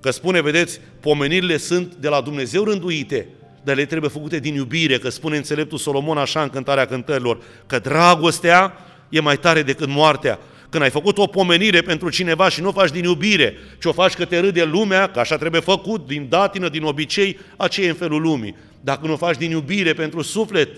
Că 0.00 0.11
spune, 0.11 0.40
vedeți, 0.40 0.81
pomenirile 1.00 1.57
sunt 1.57 1.94
de 1.94 2.09
la 2.09 2.20
Dumnezeu 2.20 2.64
rânduite, 2.64 3.28
dar 3.64 3.76
le 3.76 3.85
trebuie 3.85 4.11
făcute 4.11 4.38
din 4.38 4.54
iubire, 4.54 4.98
că 4.98 5.09
spune 5.09 5.37
înțeleptul 5.37 5.78
Solomon 5.78 6.18
așa 6.18 6.42
în 6.42 6.48
cântarea 6.48 6.87
cântărilor, 6.87 7.38
că 7.66 7.78
dragostea 7.78 8.72
e 9.09 9.20
mai 9.20 9.38
tare 9.38 9.62
decât 9.62 9.88
moartea. 9.88 10.38
Când 10.68 10.83
ai 10.83 10.90
făcut 10.90 11.18
o 11.18 11.26
pomenire 11.26 11.81
pentru 11.81 12.11
cineva 12.11 12.48
și 12.48 12.61
nu 12.61 12.68
o 12.68 12.72
faci 12.72 12.90
din 12.90 13.04
iubire, 13.04 13.54
ci 13.81 13.85
o 13.85 13.92
faci 13.92 14.14
că 14.14 14.24
te 14.24 14.38
râde 14.38 14.64
lumea, 14.64 15.11
că 15.11 15.18
așa 15.18 15.37
trebuie 15.37 15.61
făcut, 15.61 16.07
din 16.07 16.26
datină, 16.28 16.68
din 16.68 16.83
obicei, 16.83 17.38
aceea 17.57 17.87
e 17.87 17.90
în 17.90 17.96
felul 17.96 18.20
lumii. 18.20 18.57
Dacă 18.81 19.07
nu 19.07 19.12
o 19.12 19.16
faci 19.16 19.37
din 19.37 19.50
iubire 19.50 19.92
pentru 19.92 20.22
suflet, 20.22 20.68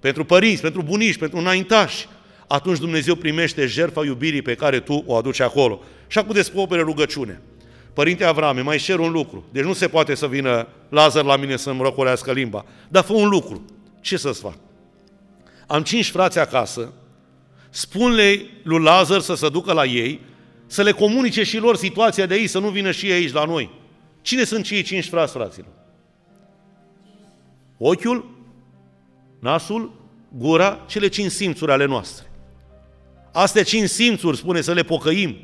pentru 0.00 0.24
părinți, 0.24 0.60
pentru 0.60 0.82
bunici, 0.82 1.18
pentru 1.18 1.38
înaintași, 1.38 2.06
atunci 2.52 2.78
Dumnezeu 2.78 3.14
primește 3.14 3.66
jertfa 3.66 4.04
iubirii 4.04 4.42
pe 4.42 4.54
care 4.54 4.80
tu 4.80 5.04
o 5.06 5.16
aduci 5.16 5.40
acolo. 5.40 5.80
Și 6.06 6.18
acum 6.18 6.34
descopere 6.34 6.82
rugăciune. 6.82 7.40
Părinte 7.92 8.24
Avrame, 8.24 8.60
mai 8.60 8.78
cer 8.78 8.98
un 8.98 9.12
lucru. 9.12 9.44
Deci 9.52 9.64
nu 9.64 9.72
se 9.72 9.88
poate 9.88 10.14
să 10.14 10.28
vină 10.28 10.68
Lazar 10.88 11.24
la 11.24 11.36
mine 11.36 11.56
să-mi 11.56 11.82
răcolească 11.82 12.32
limba. 12.32 12.64
Dar 12.88 13.04
fă 13.04 13.12
un 13.12 13.28
lucru. 13.28 13.64
Ce 14.00 14.16
să-ți 14.16 14.40
fac? 14.40 14.54
Am 15.66 15.82
cinci 15.82 16.10
frați 16.10 16.38
acasă, 16.38 16.92
spun-le 17.68 18.46
lui 18.62 18.82
Lazar 18.82 19.20
să 19.20 19.34
se 19.34 19.48
ducă 19.48 19.72
la 19.72 19.84
ei, 19.84 20.20
să 20.66 20.82
le 20.82 20.92
comunice 20.92 21.42
și 21.42 21.58
lor 21.58 21.76
situația 21.76 22.26
de 22.26 22.34
aici, 22.34 22.48
să 22.48 22.58
nu 22.58 22.68
vină 22.68 22.90
și 22.90 23.06
ei 23.06 23.12
aici 23.12 23.32
la 23.32 23.44
noi. 23.44 23.70
Cine 24.22 24.44
sunt 24.44 24.64
cei 24.64 24.82
cinci 24.82 25.08
frați, 25.08 25.32
fraților? 25.32 25.72
Ochiul, 27.78 28.30
nasul, 29.38 29.92
gura, 30.36 30.84
cele 30.88 31.08
cinci 31.08 31.30
simțuri 31.30 31.72
ale 31.72 31.84
noastre. 31.84 32.29
Astea 33.32 33.62
cinci 33.62 33.88
simțuri, 33.88 34.36
spune, 34.36 34.60
să 34.60 34.72
le 34.72 34.82
pocăim. 34.82 35.36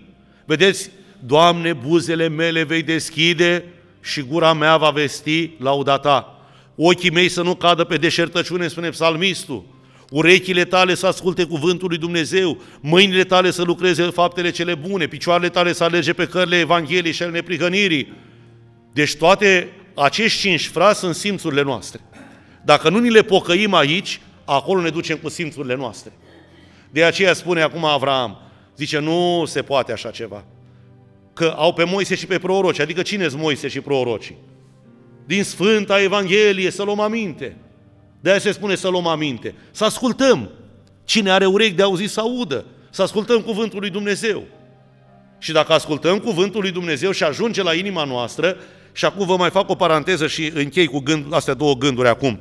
Vedeți, 0.44 0.90
Doamne, 1.18 1.72
buzele 1.72 2.28
mele 2.28 2.62
vei 2.62 2.82
deschide 2.82 3.64
și 4.00 4.22
gura 4.22 4.52
mea 4.52 4.76
va 4.76 4.90
vesti 4.90 5.50
lauda 5.58 5.98
Ta. 5.98 6.40
Ochii 6.76 7.10
mei 7.10 7.28
să 7.28 7.42
nu 7.42 7.54
cadă 7.54 7.84
pe 7.84 7.96
deșertăciune, 7.96 8.68
spune 8.68 8.88
psalmistul. 8.88 9.64
Urechile 10.10 10.64
tale 10.64 10.94
să 10.94 11.06
asculte 11.06 11.44
cuvântul 11.44 11.88
lui 11.88 11.98
Dumnezeu, 11.98 12.58
mâinile 12.80 13.24
tale 13.24 13.50
să 13.50 13.62
lucreze 13.62 14.02
faptele 14.02 14.50
cele 14.50 14.74
bune, 14.74 15.06
picioarele 15.06 15.48
tale 15.48 15.72
să 15.72 15.84
alerge 15.84 16.12
pe 16.12 16.26
cările 16.26 16.58
Evangheliei 16.58 17.12
și 17.12 17.22
ale 17.22 17.32
neprihănirii. 17.32 18.12
Deci 18.92 19.14
toate 19.14 19.68
acești 19.94 20.40
cinci 20.40 20.66
frați 20.66 20.98
sunt 20.98 21.14
simțurile 21.14 21.62
noastre. 21.62 22.00
Dacă 22.64 22.88
nu 22.88 22.98
ni 22.98 23.10
le 23.10 23.22
pocăim 23.22 23.74
aici, 23.74 24.20
acolo 24.44 24.80
ne 24.80 24.90
ducem 24.90 25.16
cu 25.16 25.28
simțurile 25.28 25.76
noastre. 25.76 26.12
De 26.90 27.04
aceea 27.04 27.32
spune 27.32 27.62
acum 27.62 27.84
Avram, 27.84 28.38
zice, 28.76 28.98
nu 28.98 29.44
se 29.46 29.62
poate 29.62 29.92
așa 29.92 30.10
ceva. 30.10 30.44
Că 31.32 31.54
au 31.56 31.72
pe 31.72 31.84
Moise 31.84 32.14
și 32.14 32.26
pe 32.26 32.38
proroci, 32.38 32.78
adică 32.78 33.02
cine 33.02 33.28
sunt 33.28 33.40
Moise 33.40 33.68
și 33.68 33.80
prorocii? 33.80 34.36
Din 35.26 35.44
Sfânta 35.44 36.02
Evanghelie 36.02 36.70
să 36.70 36.82
luăm 36.82 37.00
aminte. 37.00 37.56
De 38.20 38.30
aia 38.30 38.38
se 38.38 38.52
spune 38.52 38.74
să 38.74 38.88
luăm 38.88 39.06
aminte. 39.06 39.54
Să 39.70 39.84
ascultăm. 39.84 40.50
Cine 41.04 41.30
are 41.30 41.46
urechi 41.46 41.74
de 41.74 41.82
auzit 41.82 42.10
să 42.10 42.20
audă. 42.20 42.64
Să 42.90 43.02
ascultăm 43.02 43.40
cuvântul 43.40 43.80
lui 43.80 43.90
Dumnezeu. 43.90 44.42
Și 45.38 45.52
dacă 45.52 45.72
ascultăm 45.72 46.18
cuvântul 46.18 46.60
lui 46.60 46.70
Dumnezeu 46.70 47.10
și 47.10 47.22
ajunge 47.22 47.62
la 47.62 47.74
inima 47.74 48.04
noastră, 48.04 48.56
și 48.92 49.04
acum 49.04 49.26
vă 49.26 49.36
mai 49.36 49.50
fac 49.50 49.68
o 49.68 49.74
paranteză 49.74 50.26
și 50.26 50.50
închei 50.54 50.86
cu 50.86 50.98
gând, 50.98 51.34
astea 51.34 51.54
două 51.54 51.74
gânduri 51.74 52.08
acum. 52.08 52.40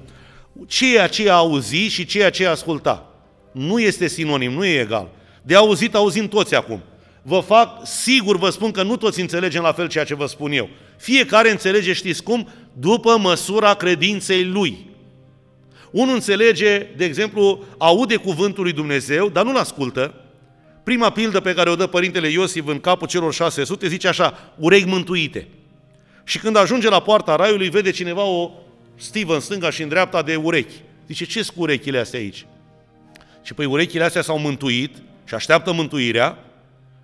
Ceea 0.68 1.08
ce 1.08 1.30
a 1.30 1.34
auzit 1.34 1.92
și 1.92 2.06
ceea 2.06 2.30
ce 2.30 2.46
a 2.46 2.50
ascultat. 2.50 3.15
Nu 3.56 3.80
este 3.80 4.08
sinonim, 4.08 4.52
nu 4.52 4.66
e 4.66 4.80
egal. 4.80 5.10
De 5.42 5.56
auzit 5.56 5.96
auzim 5.96 6.28
toți 6.28 6.56
acum. 6.56 6.82
Vă 7.22 7.40
fac, 7.40 7.88
sigur 7.88 8.38
vă 8.38 8.50
spun 8.50 8.72
că 8.72 8.84
nu 8.84 8.98
toți 8.98 9.22
înțelegem 9.22 9.62
la 9.62 9.72
fel 9.72 9.88
ceea 9.88 10.04
ce 10.04 10.16
vă 10.16 10.26
spun 10.26 10.52
eu. 10.52 10.70
Fiecare 10.98 11.52
înțelege, 11.52 11.94
știți 11.94 12.24
cum? 12.24 12.48
După 12.74 13.18
măsura 13.18 13.74
credinței 13.74 14.46
lui. 14.46 14.90
Unul 15.92 16.14
înțelege, 16.14 16.88
de 16.98 17.06
exemplu, 17.06 17.64
aude 17.78 18.16
cuvântul 18.16 18.64
lui 18.64 18.74
Dumnezeu, 18.74 19.30
dar 19.30 19.46
nu-l 19.46 19.58
ascultă. 19.58 20.14
Prima 20.84 21.10
pildă 21.10 21.40
pe 21.40 21.54
care 21.54 21.70
o 21.70 21.76
dă 21.76 21.88
Părintele 21.88 22.28
Iosif 22.28 22.68
în 22.68 22.80
capul 22.80 23.08
celor 23.08 23.34
600 23.34 23.88
zice 23.88 24.08
așa, 24.08 24.54
urechi 24.58 24.88
mântuite. 24.88 25.48
Și 26.24 26.40
când 26.40 26.56
ajunge 26.56 26.90
la 26.90 27.00
poarta 27.00 27.36
raiului, 27.36 27.70
vede 27.70 27.92
cineva 27.92 28.24
o 28.24 28.52
stivă 28.96 29.34
în 29.34 29.40
stânga 29.40 29.70
și 29.70 29.82
în 29.82 29.90
dreapta 29.90 30.22
de 30.22 30.36
urechi. 30.36 30.76
Zice, 31.08 31.26
ce 31.26 31.46
cu 31.56 31.62
urechile 31.62 32.00
astea 32.00 32.20
aici? 32.20 32.46
Și 33.46 33.54
păi 33.54 33.66
urechile 33.66 34.04
astea 34.04 34.22
s-au 34.22 34.40
mântuit 34.40 34.96
și 35.26 35.34
așteaptă 35.34 35.72
mântuirea 35.72 36.38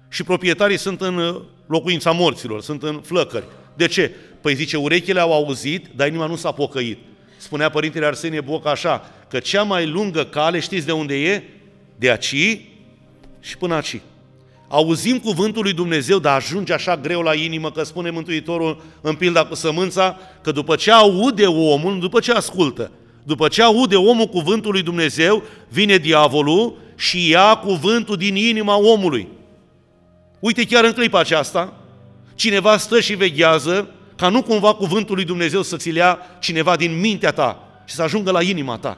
și 0.10 0.24
proprietarii 0.24 0.78
sunt 0.78 1.02
în 1.02 1.18
uh, 1.18 1.42
locuința 1.66 2.12
morților, 2.12 2.62
sunt 2.62 2.84
în 2.84 3.02
flăcări. 3.04 3.46
De 3.74 3.88
ce? 3.88 4.16
Păi 4.42 4.56
zice, 4.56 4.78
urechile 4.78 5.20
au 5.20 5.34
auzit, 5.34 5.88
dar 5.96 6.08
inima 6.08 6.26
nu 6.26 6.36
s-a 6.36 6.52
pocăit. 6.52 6.98
Spunea 7.38 7.70
Părintele 7.70 8.06
Arsenie 8.06 8.42
Boc 8.42 8.68
așa, 8.68 9.12
că 9.28 9.40
cea 9.40 9.64
mai 9.64 9.88
lungă 9.88 10.26
cale, 10.26 10.60
știți 10.60 10.86
de 10.86 10.92
unde 10.92 11.16
e? 11.16 11.44
De 11.96 12.10
aici 12.10 12.62
și 13.40 13.58
până 13.58 13.76
aici. 13.76 14.02
Auzim 14.68 15.20
cuvântul 15.20 15.64
lui 15.64 15.74
Dumnezeu, 15.74 16.20
dar 16.20 16.36
ajunge 16.36 16.74
așa 16.74 16.98
greu 16.98 17.22
la 17.22 17.34
inimă 17.34 17.72
că 17.72 17.84
spune 17.84 18.10
Mântuitorul 18.10 18.82
în 19.02 19.16
pilda 19.16 19.46
cu 19.46 19.56
sămânța, 19.56 20.20
că 20.42 20.52
după 20.52 20.76
ce 20.76 20.92
aude 20.92 21.46
omul, 21.46 22.00
după 22.00 22.20
ce 22.20 22.32
ascultă, 22.32 22.92
după 23.24 23.48
ce 23.48 23.62
aude 23.62 23.96
omul 23.96 24.26
cuvântul 24.26 24.72
lui 24.72 24.82
Dumnezeu, 24.82 25.44
vine 25.70 25.98
diavolul 25.98 26.78
și 26.96 27.30
ia 27.30 27.56
cuvântul 27.56 28.18
din 28.18 28.36
inima 28.36 28.78
omului. 28.78 29.28
Uite 30.40 30.66
chiar 30.66 30.84
în 30.84 30.92
clipa 30.92 31.20
aceasta, 31.20 31.74
cineva 32.36 32.78
stă 32.78 33.00
și 33.00 33.14
veghează 33.14 33.90
ca 34.16 34.30
nu 34.30 34.44
cumva 34.44 34.74
cuvântul 34.74 35.16
lui 35.16 35.26
Dumnezeu 35.26 35.62
să 35.62 35.78
ți 35.78 35.90
ia 35.90 36.20
cineva 36.40 36.76
din 36.76 37.00
mintea 37.00 37.32
ta 37.32 37.68
și 37.86 37.96
să 37.96 38.02
ajungă 38.02 38.32
la 38.32 38.42
inima 38.42 38.78
ta. 38.78 38.98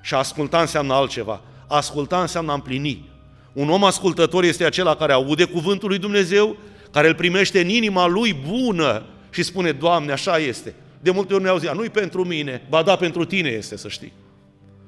Și 0.00 0.14
a 0.14 0.18
asculta 0.18 0.60
înseamnă 0.60 0.94
altceva. 0.94 1.40
A 1.66 1.76
asculta 1.76 2.20
înseamnă 2.20 2.50
a 2.50 2.54
împlini. 2.54 3.04
Un 3.52 3.70
om 3.70 3.84
ascultător 3.84 4.44
este 4.44 4.64
acela 4.64 4.96
care 4.96 5.12
aude 5.12 5.44
cuvântul 5.44 5.88
lui 5.88 5.98
Dumnezeu, 5.98 6.56
care 6.90 7.08
îl 7.08 7.14
primește 7.14 7.60
în 7.60 7.68
inima 7.68 8.06
lui 8.06 8.36
bună 8.48 9.04
și 9.30 9.42
spune, 9.42 9.72
Doamne, 9.72 10.12
așa 10.12 10.38
este. 10.38 10.74
De 11.00 11.10
multe 11.10 11.34
ori 11.34 11.42
ne 11.42 11.48
auzim, 11.48 11.72
nu-i 11.74 11.90
pentru 11.90 12.24
mine, 12.24 12.62
ba 12.68 12.82
da, 12.82 12.96
pentru 12.96 13.24
tine 13.24 13.48
este, 13.48 13.76
să 13.76 13.88
știi. 13.88 14.12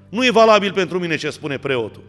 Nu 0.09 0.25
e 0.25 0.31
valabil 0.31 0.73
pentru 0.73 0.99
mine 0.99 1.17
ce 1.17 1.31
spune 1.31 1.59
preotul. 1.59 2.03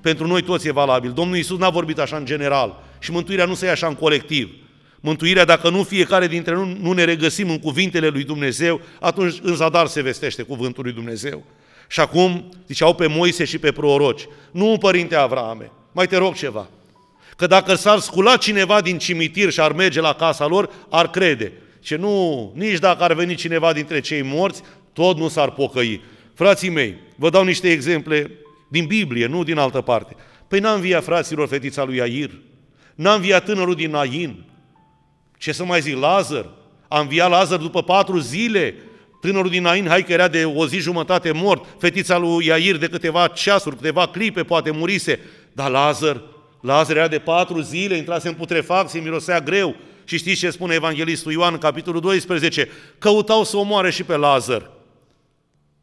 Pentru 0.00 0.26
noi 0.26 0.42
toți 0.42 0.68
e 0.68 0.72
valabil. 0.72 1.10
Domnul 1.12 1.36
Iisus 1.36 1.58
n-a 1.58 1.70
vorbit 1.70 1.98
așa 1.98 2.16
în 2.16 2.24
general 2.24 2.82
și 2.98 3.10
mântuirea 3.10 3.44
nu 3.44 3.54
se 3.54 3.64
ia 3.64 3.72
așa 3.72 3.86
în 3.86 3.94
colectiv. 3.94 4.50
Mântuirea, 5.00 5.44
dacă 5.44 5.70
nu 5.70 5.82
fiecare 5.82 6.26
dintre 6.26 6.54
noi 6.54 6.78
nu 6.80 6.92
ne 6.92 7.04
regăsim 7.04 7.50
în 7.50 7.58
cuvintele 7.58 8.08
lui 8.08 8.24
Dumnezeu, 8.24 8.80
atunci 9.00 9.34
în 9.42 9.54
zadar 9.54 9.86
se 9.86 10.02
vestește 10.02 10.42
cuvântul 10.42 10.84
lui 10.84 10.92
Dumnezeu. 10.92 11.42
Și 11.88 12.00
acum 12.00 12.48
ziceau 12.66 12.94
pe 12.94 13.06
Moise 13.06 13.44
și 13.44 13.58
pe 13.58 13.72
proroci, 13.72 14.26
nu 14.50 14.76
părinte 14.80 15.14
Avrame, 15.14 15.70
mai 15.92 16.06
te 16.06 16.16
rog 16.16 16.34
ceva. 16.34 16.68
Că 17.36 17.46
dacă 17.46 17.74
s-ar 17.74 17.98
scula 17.98 18.36
cineva 18.36 18.80
din 18.80 18.98
cimitir 18.98 19.50
și 19.50 19.60
ar 19.60 19.72
merge 19.72 20.00
la 20.00 20.12
casa 20.12 20.46
lor, 20.46 20.70
ar 20.90 21.10
crede. 21.10 21.52
Ce 21.84 21.96
nu, 21.96 22.52
nici 22.54 22.78
dacă 22.78 23.02
ar 23.02 23.12
veni 23.12 23.34
cineva 23.34 23.72
dintre 23.72 24.00
cei 24.00 24.22
morți, 24.22 24.62
tot 24.92 25.16
nu 25.16 25.28
s-ar 25.28 25.50
pocăi. 25.50 26.02
Frații 26.34 26.68
mei, 26.68 26.96
vă 27.16 27.30
dau 27.30 27.44
niște 27.44 27.70
exemple 27.70 28.30
din 28.68 28.86
Biblie, 28.86 29.26
nu 29.26 29.42
din 29.42 29.58
altă 29.58 29.80
parte. 29.80 30.16
Păi 30.48 30.58
n-a 30.58 30.72
înviat 30.72 31.04
fraților 31.04 31.48
fetița 31.48 31.84
lui 31.84 32.00
Air, 32.00 32.30
n-a 32.94 33.14
înviat 33.14 33.44
tânărul 33.44 33.74
din 33.74 33.90
Nain, 33.90 34.44
ce 35.38 35.52
să 35.52 35.64
mai 35.64 35.80
zic, 35.80 35.96
Lazar, 35.96 36.50
a 36.88 37.00
înviat 37.00 37.30
Lazar 37.30 37.58
după 37.58 37.82
patru 37.82 38.18
zile, 38.18 38.74
Tânărul 39.20 39.50
din 39.50 39.62
Nain, 39.62 39.86
hai 39.86 40.04
că 40.04 40.12
era 40.12 40.28
de 40.28 40.44
o 40.44 40.66
zi 40.66 40.78
jumătate 40.78 41.32
mort, 41.32 41.64
fetița 41.78 42.18
lui 42.18 42.46
Iair 42.46 42.76
de 42.76 42.88
câteva 42.88 43.26
ceasuri, 43.26 43.76
câteva 43.76 44.06
clipe, 44.06 44.42
poate 44.42 44.70
murise, 44.70 45.20
dar 45.52 45.70
Lazar, 45.70 46.22
Lazar 46.60 46.96
era 46.96 47.08
de 47.08 47.18
patru 47.18 47.60
zile, 47.60 47.96
intrase 47.96 48.28
în 48.28 48.34
putrefacție, 48.34 49.00
mirosea 49.00 49.40
greu. 49.40 49.76
Și 50.04 50.16
știți 50.16 50.38
ce 50.38 50.50
spune 50.50 50.74
Evanghelistul 50.74 51.32
Ioan 51.32 51.52
în 51.52 51.58
capitolul 51.58 52.00
12? 52.00 52.68
Căutau 52.98 53.44
să 53.44 53.56
omoare 53.56 53.90
și 53.90 54.02
pe 54.02 54.16
Lazar. 54.16 54.70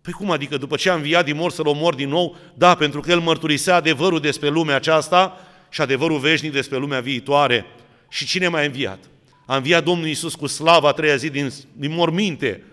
Păi 0.01 0.13
cum 0.13 0.31
adică 0.31 0.57
după 0.57 0.75
ce 0.75 0.89
a 0.89 0.93
înviat 0.93 1.25
din 1.25 1.35
mor 1.35 1.51
să-l 1.51 1.67
omor 1.67 1.95
din 1.95 2.09
nou? 2.09 2.35
Da, 2.53 2.75
pentru 2.75 2.99
că 2.99 3.11
el 3.11 3.19
mărturisea 3.19 3.75
adevărul 3.75 4.19
despre 4.19 4.49
lumea 4.49 4.75
aceasta 4.75 5.37
și 5.69 5.81
adevărul 5.81 6.19
veșnic 6.19 6.51
despre 6.51 6.77
lumea 6.77 6.99
viitoare. 6.99 7.65
Și 8.09 8.25
cine 8.25 8.47
mai 8.47 8.61
a 8.61 8.65
înviat? 8.65 8.99
A 9.45 9.55
înviat 9.55 9.83
Domnul 9.83 10.07
Iisus 10.07 10.35
cu 10.35 10.47
slava 10.47 10.87
a 10.87 10.91
treia 10.91 11.15
zi 11.15 11.29
din, 11.29 11.51
din 11.73 11.93
morminte. 11.93 12.63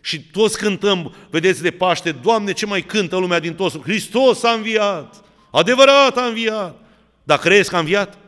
Și 0.00 0.20
toți 0.20 0.58
cântăm, 0.58 1.14
vedeți, 1.30 1.62
de 1.62 1.70
Paște, 1.70 2.12
Doamne, 2.12 2.52
ce 2.52 2.66
mai 2.66 2.82
cântă 2.82 3.16
lumea 3.16 3.38
din 3.38 3.54
toți? 3.54 3.80
Hristos 3.80 4.42
a 4.42 4.50
înviat! 4.50 5.24
Adevărat 5.50 6.16
a 6.16 6.24
înviat! 6.24 6.78
Dar 7.22 7.38
crezi 7.38 7.68
că 7.68 7.76
a 7.76 7.78
înviat? 7.78 8.18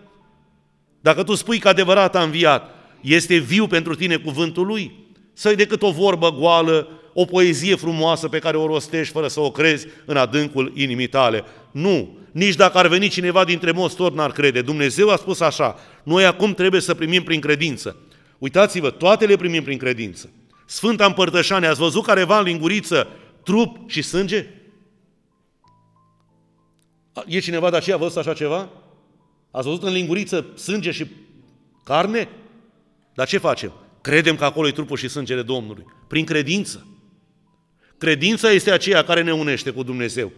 Dacă 1.02 1.22
tu 1.22 1.34
spui 1.34 1.58
că 1.58 1.68
adevărat 1.68 2.16
a 2.16 2.22
înviat, 2.22 2.70
este 3.00 3.36
viu 3.36 3.66
pentru 3.66 3.94
tine 3.94 4.16
cuvântul 4.16 4.66
lui? 4.66 5.06
Să 5.32 5.54
decât 5.54 5.82
o 5.82 5.90
vorbă 5.90 6.30
goală, 6.30 6.88
o 7.14 7.24
poezie 7.24 7.74
frumoasă 7.74 8.28
pe 8.28 8.38
care 8.38 8.56
o 8.56 8.66
rostești 8.66 9.12
fără 9.12 9.28
să 9.28 9.40
o 9.40 9.50
crezi 9.50 9.86
în 10.04 10.16
adâncul 10.16 10.72
inimii 10.74 11.06
tale. 11.06 11.44
Nu, 11.70 12.18
nici 12.32 12.54
dacă 12.54 12.78
ar 12.78 12.86
veni 12.86 13.08
cineva 13.08 13.44
dintre 13.44 13.70
moți, 13.70 13.96
tot 13.96 14.14
n-ar 14.14 14.32
crede. 14.32 14.62
Dumnezeu 14.62 15.10
a 15.10 15.16
spus 15.16 15.40
așa, 15.40 15.78
noi 16.02 16.24
acum 16.24 16.54
trebuie 16.54 16.80
să 16.80 16.94
primim 16.94 17.22
prin 17.22 17.40
credință. 17.40 17.96
Uitați-vă, 18.38 18.90
toate 18.90 19.26
le 19.26 19.36
primim 19.36 19.62
prin 19.62 19.78
credință. 19.78 20.30
Sfânta 20.66 21.04
Împărtășane, 21.04 21.66
ați 21.66 21.78
văzut 21.78 22.04
careva 22.04 22.38
în 22.38 22.44
linguriță 22.44 23.08
trup 23.44 23.90
și 23.90 24.02
sânge? 24.02 24.46
E 27.26 27.38
cineva 27.38 27.70
de 27.70 27.76
aceea 27.76 27.96
văzut 27.96 28.16
așa 28.16 28.32
ceva? 28.32 28.68
Ați 29.52 29.66
văzut 29.66 29.82
în 29.82 29.92
linguriță 29.92 30.46
sânge 30.56 30.90
și 30.90 31.06
carne? 31.84 32.28
Dar 33.14 33.26
ce 33.26 33.38
facem? 33.38 33.72
Credem 34.00 34.36
că 34.36 34.44
acolo 34.44 34.68
e 34.68 34.72
trupul 34.72 34.96
și 34.96 35.08
sângele 35.08 35.42
Domnului. 35.42 35.84
Prin 36.08 36.24
credință. 36.24 36.86
Credința 37.98 38.50
este 38.50 38.70
aceea 38.70 39.04
care 39.04 39.22
ne 39.22 39.32
unește 39.32 39.70
cu 39.70 39.82
Dumnezeu. 39.82 40.32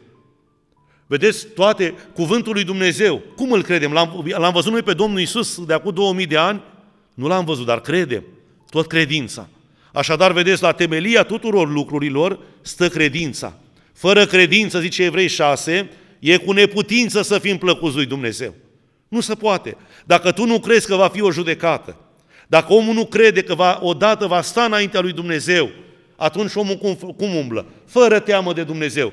Vedeți, 1.06 1.46
toate, 1.46 1.94
cuvântul 2.14 2.52
lui 2.52 2.64
Dumnezeu, 2.64 3.22
cum 3.36 3.52
îl 3.52 3.62
credem? 3.62 3.92
L-am, 3.92 4.24
l-am 4.26 4.52
văzut 4.52 4.72
noi 4.72 4.82
pe 4.82 4.92
Domnul 4.92 5.20
Isus 5.20 5.64
de 5.64 5.72
acum 5.72 5.94
2000 5.94 6.26
de 6.26 6.36
ani? 6.36 6.62
Nu 7.14 7.26
l-am 7.26 7.44
văzut, 7.44 7.66
dar 7.66 7.80
credem. 7.80 8.24
Tot 8.70 8.86
credința. 8.86 9.48
Așadar, 9.92 10.32
vedeți, 10.32 10.62
la 10.62 10.72
temelia 10.72 11.22
tuturor 11.22 11.70
lucrurilor 11.70 12.38
stă 12.60 12.88
credința. 12.88 13.58
Fără 13.92 14.26
credință, 14.26 14.80
zice 14.80 15.02
Evrei 15.02 15.28
6, 15.28 15.90
e 16.18 16.36
cu 16.36 16.52
neputință 16.52 17.22
să 17.22 17.38
fim 17.38 17.58
plăcuți 17.58 17.96
lui 17.96 18.06
Dumnezeu. 18.06 18.54
Nu 19.14 19.20
se 19.20 19.34
poate. 19.34 19.76
Dacă 20.04 20.32
tu 20.32 20.44
nu 20.44 20.60
crezi 20.60 20.86
că 20.86 20.94
va 20.94 21.08
fi 21.08 21.22
o 21.22 21.30
judecată, 21.30 21.96
dacă 22.46 22.72
omul 22.72 22.94
nu 22.94 23.06
crede 23.06 23.42
că 23.42 23.54
va, 23.54 23.78
odată 23.82 24.26
va 24.26 24.42
sta 24.42 24.64
înaintea 24.64 25.00
lui 25.00 25.12
Dumnezeu, 25.12 25.70
atunci 26.16 26.54
omul 26.54 26.76
cum, 26.76 26.94
cum 26.94 27.34
umblă? 27.34 27.66
Fără 27.86 28.18
teamă 28.18 28.52
de 28.52 28.62
Dumnezeu. 28.62 29.12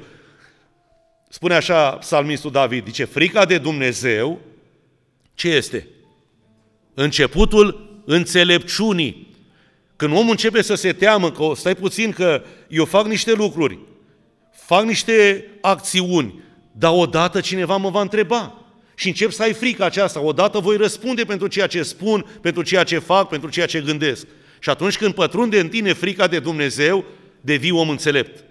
Spune 1.29 1.53
așa 1.55 1.91
psalmistul 1.91 2.51
David, 2.51 2.85
zice, 2.85 3.05
frica 3.05 3.45
de 3.45 3.57
Dumnezeu, 3.57 4.39
ce 5.33 5.49
este? 5.49 5.87
Începutul 6.93 7.99
înțelepciunii. 8.05 9.35
Când 9.95 10.13
omul 10.13 10.29
începe 10.29 10.61
să 10.61 10.75
se 10.75 10.93
teamă 10.93 11.31
că, 11.31 11.51
stai 11.55 11.75
puțin, 11.75 12.11
că 12.11 12.43
eu 12.67 12.85
fac 12.85 13.05
niște 13.05 13.33
lucruri, 13.33 13.79
fac 14.51 14.83
niște 14.83 15.45
acțiuni, 15.61 16.41
dar 16.71 16.91
odată 16.93 17.41
cineva 17.41 17.77
mă 17.77 17.89
va 17.89 18.01
întreba. 18.01 18.60
Și 19.01 19.07
încep 19.07 19.31
să 19.31 19.41
ai 19.41 19.53
frică 19.53 19.83
aceasta. 19.83 20.19
Odată 20.19 20.59
voi 20.59 20.77
răspunde 20.77 21.23
pentru 21.23 21.47
ceea 21.47 21.67
ce 21.67 21.83
spun, 21.83 22.25
pentru 22.41 22.61
ceea 22.61 22.83
ce 22.83 22.99
fac, 22.99 23.27
pentru 23.27 23.49
ceea 23.49 23.65
ce 23.65 23.81
gândesc. 23.81 24.27
Și 24.59 24.69
atunci 24.69 24.97
când 24.97 25.13
pătrunde 25.13 25.59
în 25.59 25.67
tine 25.67 25.93
frica 25.93 26.27
de 26.27 26.39
Dumnezeu, 26.39 27.05
devii 27.41 27.71
om 27.71 27.89
înțelept. 27.89 28.43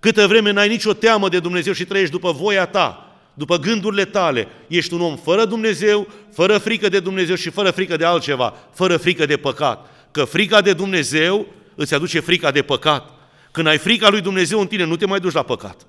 Câtă 0.00 0.26
vreme 0.26 0.50
n-ai 0.50 0.68
nicio 0.68 0.92
teamă 0.92 1.28
de 1.28 1.38
Dumnezeu 1.38 1.72
și 1.72 1.84
trăiești 1.84 2.12
după 2.12 2.32
voia 2.32 2.66
ta, 2.66 3.16
după 3.34 3.58
gândurile 3.58 4.04
tale, 4.04 4.48
ești 4.66 4.94
un 4.94 5.00
om 5.00 5.16
fără 5.16 5.44
Dumnezeu, 5.44 6.08
fără 6.32 6.58
frică 6.58 6.88
de 6.88 7.00
Dumnezeu 7.00 7.34
și 7.34 7.50
fără 7.50 7.70
frică 7.70 7.96
de 7.96 8.04
altceva, 8.04 8.54
fără 8.74 8.96
frică 8.96 9.26
de 9.26 9.36
păcat. 9.36 9.90
Că 10.10 10.24
frica 10.24 10.60
de 10.60 10.72
Dumnezeu 10.72 11.46
îți 11.74 11.94
aduce 11.94 12.20
frica 12.20 12.50
de 12.50 12.62
păcat. 12.62 13.10
Când 13.50 13.66
ai 13.66 13.78
frica 13.78 14.08
lui 14.08 14.20
Dumnezeu 14.20 14.60
în 14.60 14.66
tine, 14.66 14.84
nu 14.84 14.96
te 14.96 15.06
mai 15.06 15.20
duci 15.20 15.32
la 15.32 15.42
păcat. 15.42 15.86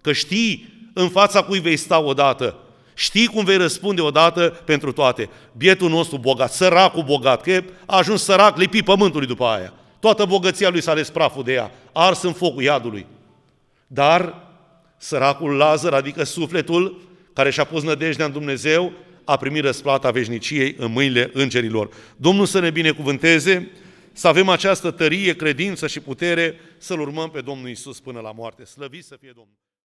Că 0.00 0.12
știi 0.12 0.72
în 0.94 1.08
fața 1.08 1.42
cui 1.42 1.60
vei 1.60 1.76
sta 1.76 1.98
odată 1.98 2.58
Știi 2.94 3.26
cum 3.26 3.44
vei 3.44 3.56
răspunde 3.56 4.00
odată 4.00 4.62
pentru 4.64 4.92
toate. 4.92 5.28
Bietul 5.56 5.90
nostru 5.90 6.18
bogat, 6.18 6.52
săracul 6.52 7.02
bogat, 7.02 7.42
că 7.42 7.62
a 7.86 7.96
ajuns 7.96 8.22
sărac, 8.22 8.56
lipi 8.56 8.82
pământului 8.82 9.26
după 9.26 9.44
aia. 9.44 9.72
Toată 10.00 10.24
bogăția 10.24 10.68
lui 10.68 10.82
s-a 10.82 10.90
ales 10.90 11.10
praful 11.10 11.42
de 11.42 11.52
ea, 11.52 11.70
ars 11.92 12.22
în 12.22 12.32
focul 12.32 12.62
iadului. 12.62 13.06
Dar 13.86 14.34
săracul 14.96 15.56
Lazar, 15.56 15.92
adică 15.92 16.24
sufletul 16.24 17.00
care 17.32 17.50
și-a 17.50 17.64
pus 17.64 17.82
nădejdea 17.82 18.26
în 18.26 18.32
Dumnezeu, 18.32 18.92
a 19.24 19.36
primit 19.36 19.64
răsplata 19.64 20.10
veșniciei 20.10 20.74
în 20.78 20.92
mâinile 20.92 21.30
îngerilor. 21.32 21.88
Domnul 22.16 22.46
să 22.46 22.60
ne 22.60 22.70
binecuvânteze, 22.70 23.70
să 24.12 24.28
avem 24.28 24.48
această 24.48 24.90
tărie, 24.90 25.36
credință 25.36 25.86
și 25.86 26.00
putere 26.00 26.60
să-L 26.78 27.00
urmăm 27.00 27.30
pe 27.30 27.40
Domnul 27.40 27.68
Isus 27.68 28.00
până 28.00 28.20
la 28.20 28.32
moarte. 28.32 28.64
Slăvit 28.64 29.04
să 29.04 29.16
fie 29.20 29.32
Domnul! 29.34 29.54